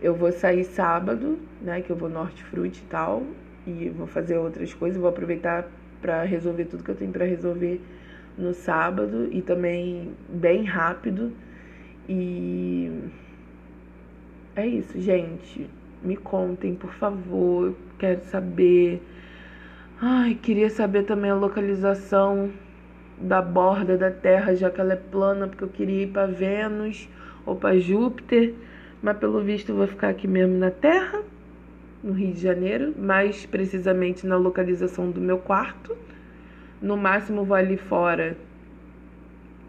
[0.00, 3.22] Eu vou sair sábado, né, que eu vou no Hortifruti e tal,
[3.64, 5.68] e vou fazer outras coisas, vou aproveitar
[6.02, 7.80] para resolver tudo que eu tenho para resolver
[8.36, 11.32] no sábado e também bem rápido.
[12.08, 12.90] E
[14.56, 15.66] é isso, gente.
[16.02, 17.68] Me contem, por favor.
[17.68, 19.00] Eu quero saber.
[20.00, 22.50] Ai, queria saber também a localização
[23.18, 27.08] da borda da Terra, já que ela é plana, porque eu queria ir para Vênus
[27.46, 28.52] ou para Júpiter,
[29.00, 31.22] mas pelo visto eu vou ficar aqui mesmo na Terra,
[32.02, 35.96] no Rio de Janeiro, mais precisamente na localização do meu quarto.
[36.80, 38.36] No máximo vou ali fora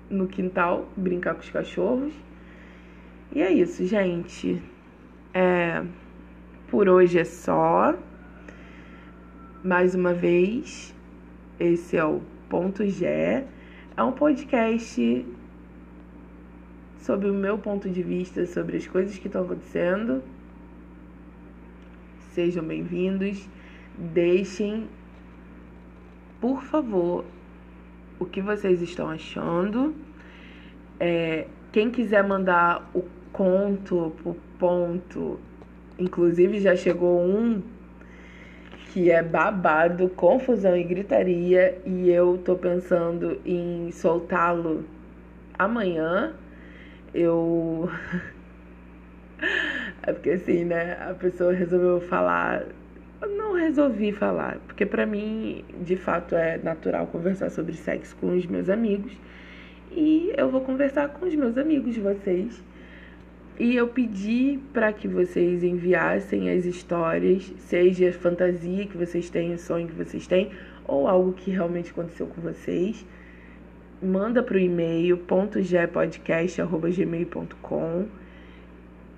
[0.10, 2.14] no quintal brincar com os cachorros.
[3.32, 4.62] E é isso, gente.
[5.34, 5.84] É,
[6.68, 7.96] por hoje é só.
[9.64, 10.94] Mais uma vez,
[11.60, 13.06] esse é o Ponto G.
[13.06, 15.26] É um podcast
[16.98, 20.24] sobre o meu ponto de vista sobre as coisas que estão acontecendo.
[22.34, 23.48] Sejam bem-vindos.
[23.96, 24.88] Deixem,
[26.42, 27.24] por favor,
[28.20, 29.94] o que vocês estão achando.
[31.00, 35.40] É, quem quiser mandar o conto pro ponto,
[36.00, 37.62] inclusive já chegou um
[38.92, 44.84] que é babado, confusão e gritaria, e eu tô pensando em soltá-lo
[45.60, 46.34] amanhã.
[47.14, 47.92] Eu.
[50.04, 50.98] é porque assim, né?
[51.10, 52.64] A pessoa resolveu falar.
[53.22, 58.36] Eu não resolvi falar, porque para mim, de fato, é natural conversar sobre sexo com
[58.36, 59.14] os meus amigos.
[59.92, 62.62] E eu vou conversar com os meus amigos, vocês
[63.60, 69.88] e eu pedi para que vocês enviassem as histórias, seja fantasia que vocês têm, sonho
[69.88, 70.50] que vocês têm,
[70.88, 73.06] ou algo que realmente aconteceu com vocês.
[74.02, 78.08] Manda para o e-mail .gpodcast@gmail.com.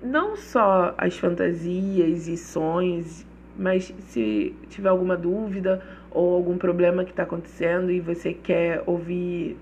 [0.02, 3.24] Não só as fantasias e sonhos,
[3.56, 9.56] mas se tiver alguma dúvida ou algum problema que está acontecendo e você quer ouvir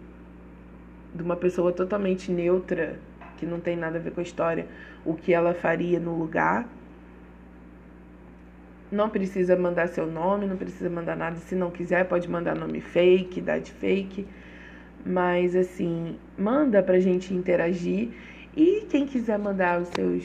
[1.14, 2.98] de uma pessoa totalmente neutra
[3.36, 4.66] que não tem nada a ver com a história,
[5.04, 6.66] o que ela faria no lugar.
[8.90, 11.36] Não precisa mandar seu nome, não precisa mandar nada.
[11.36, 14.26] Se não quiser, pode mandar nome fake, idade fake.
[15.04, 18.10] Mas assim, manda pra gente interagir.
[18.56, 20.24] E quem quiser mandar os seus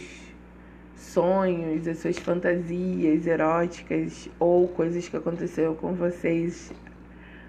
[0.95, 6.71] sonhos, as suas fantasias eróticas ou coisas que aconteceram com vocês,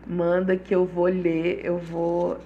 [0.07, 2.39] manda que eu vou ler, eu vou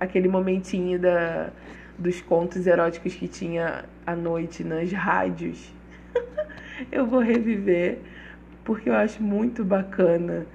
[0.00, 1.50] aquele momentinho da,
[1.98, 5.70] dos contos eróticos que tinha à noite nas rádios.
[6.90, 7.98] eu vou reviver
[8.64, 10.46] porque eu acho muito bacana.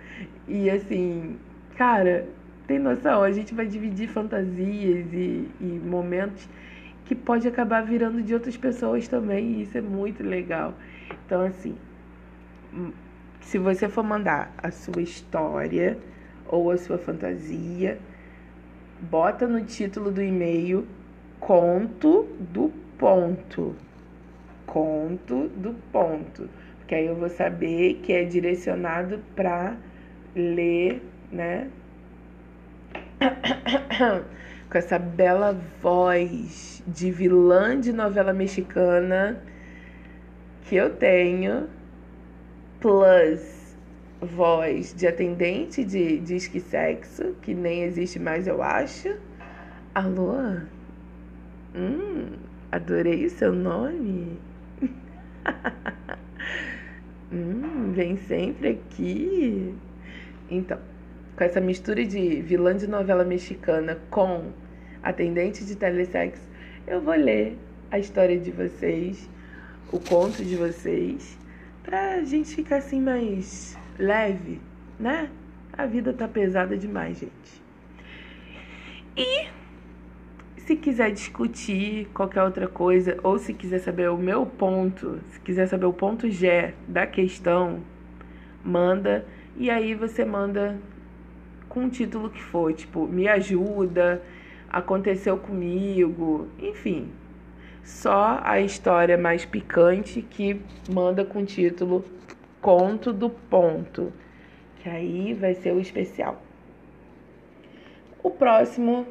[0.48, 1.38] E assim,
[1.76, 2.28] cara,
[2.74, 3.21] tem noção?
[3.21, 6.49] A gente vai dividir fantasias e, e momentos
[7.05, 10.74] que pode acabar virando de outras pessoas também, e isso é muito legal.
[11.26, 11.76] Então, assim,
[12.74, 12.91] hum,
[13.41, 15.99] se você for mandar a sua história
[16.47, 17.99] ou a sua fantasia,
[19.01, 20.88] bota no título do e-mail
[21.39, 23.76] conto do ponto.
[24.65, 26.49] Conto do ponto.
[26.80, 29.76] Porque aí eu vou saber que é direcionado para
[30.36, 31.69] ler, né?
[34.69, 39.41] Com essa bela voz de vilã de novela mexicana
[40.63, 41.69] que eu tenho,
[42.80, 43.76] plus
[44.21, 49.15] voz de atendente de disque sexo, que nem existe mais, eu acho.
[49.93, 50.38] Alô?
[51.76, 52.32] Hum,
[52.71, 54.39] adorei seu nome.
[57.32, 59.76] hum, vem sempre aqui.
[60.49, 60.80] Então,
[61.36, 64.52] com essa mistura de vilã de novela mexicana com
[65.02, 66.40] atendente de telesex,
[66.88, 67.58] eu vou ler
[67.92, 69.30] a história de vocês,
[69.92, 71.38] o conto de vocês,
[71.84, 74.62] pra gente ficar assim mais leve,
[75.00, 75.30] né?
[75.72, 77.64] A vida tá pesada demais, gente.
[79.18, 79.48] E
[80.58, 85.68] se quiser discutir qualquer outra coisa, ou se quiser saber o meu ponto, se quiser
[85.68, 87.82] saber o ponto G da questão,
[88.64, 89.26] manda.
[89.58, 90.80] E aí você manda
[91.74, 94.21] com o título que for, tipo, me ajuda,
[94.69, 97.09] aconteceu comigo, enfim.
[97.84, 102.05] Só a história mais picante que manda com o título
[102.61, 104.13] conto do ponto,
[104.78, 106.41] que aí vai ser o especial.
[108.21, 109.05] O próximo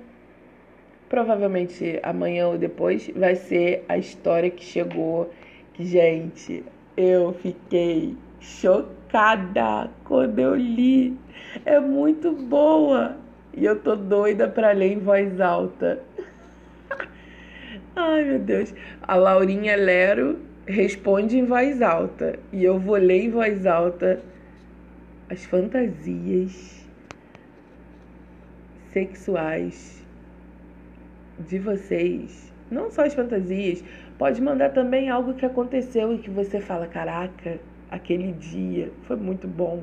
[1.13, 5.31] provavelmente amanhã ou depois, vai ser a história que chegou.
[5.75, 6.65] Que, gente,
[6.97, 11.17] eu fiquei chocada quando eu li.
[11.65, 13.17] É muito boa.
[13.55, 16.03] E eu tô doida pra ler em voz alta.
[17.95, 18.75] Ai, meu Deus.
[19.03, 22.39] A Laurinha Lero responde em voz alta.
[22.53, 24.23] E eu vou ler em voz alta
[25.29, 26.87] as fantasias
[28.93, 30.03] sexuais
[31.39, 32.53] de vocês.
[32.71, 33.85] Não só as fantasias.
[34.23, 37.59] Pode mandar também algo que aconteceu e que você fala: caraca,
[37.91, 39.83] aquele dia foi muito bom.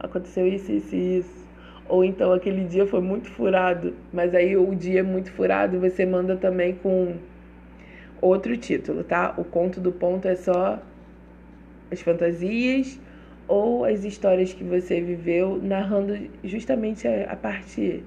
[0.00, 1.46] Aconteceu isso, isso e isso.
[1.88, 3.94] Ou então aquele dia foi muito furado.
[4.12, 7.14] Mas aí o dia é muito furado, você manda também com
[8.20, 9.32] outro título, tá?
[9.38, 10.82] O conto do ponto é só
[11.88, 13.00] as fantasias
[13.46, 18.02] ou as histórias que você viveu, narrando justamente a, a parte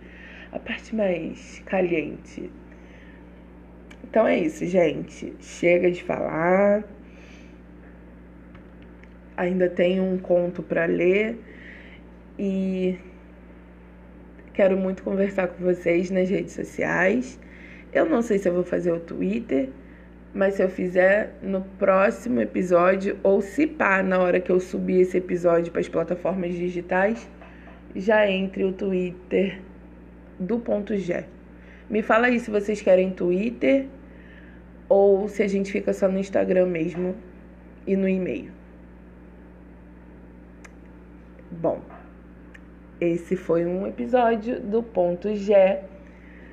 [0.51, 2.51] a parte mais caliente.
[4.09, 5.33] Então é isso, gente.
[5.39, 6.83] Chega de falar.
[9.37, 11.39] Ainda tenho um conto para ler
[12.37, 12.97] e
[14.53, 17.39] quero muito conversar com vocês nas redes sociais.
[17.93, 19.69] Eu não sei se eu vou fazer o Twitter,
[20.33, 25.01] mas se eu fizer no próximo episódio, ou se pá, na hora que eu subir
[25.01, 27.29] esse episódio para as plataformas digitais,
[27.95, 29.61] já entre o Twitter
[30.39, 31.23] do ponto G.
[31.89, 33.87] Me fala aí se vocês querem Twitter
[34.89, 37.15] ou se a gente fica só no Instagram mesmo
[37.85, 38.51] e no e-mail.
[41.51, 41.79] Bom,
[42.99, 45.79] esse foi um episódio do ponto G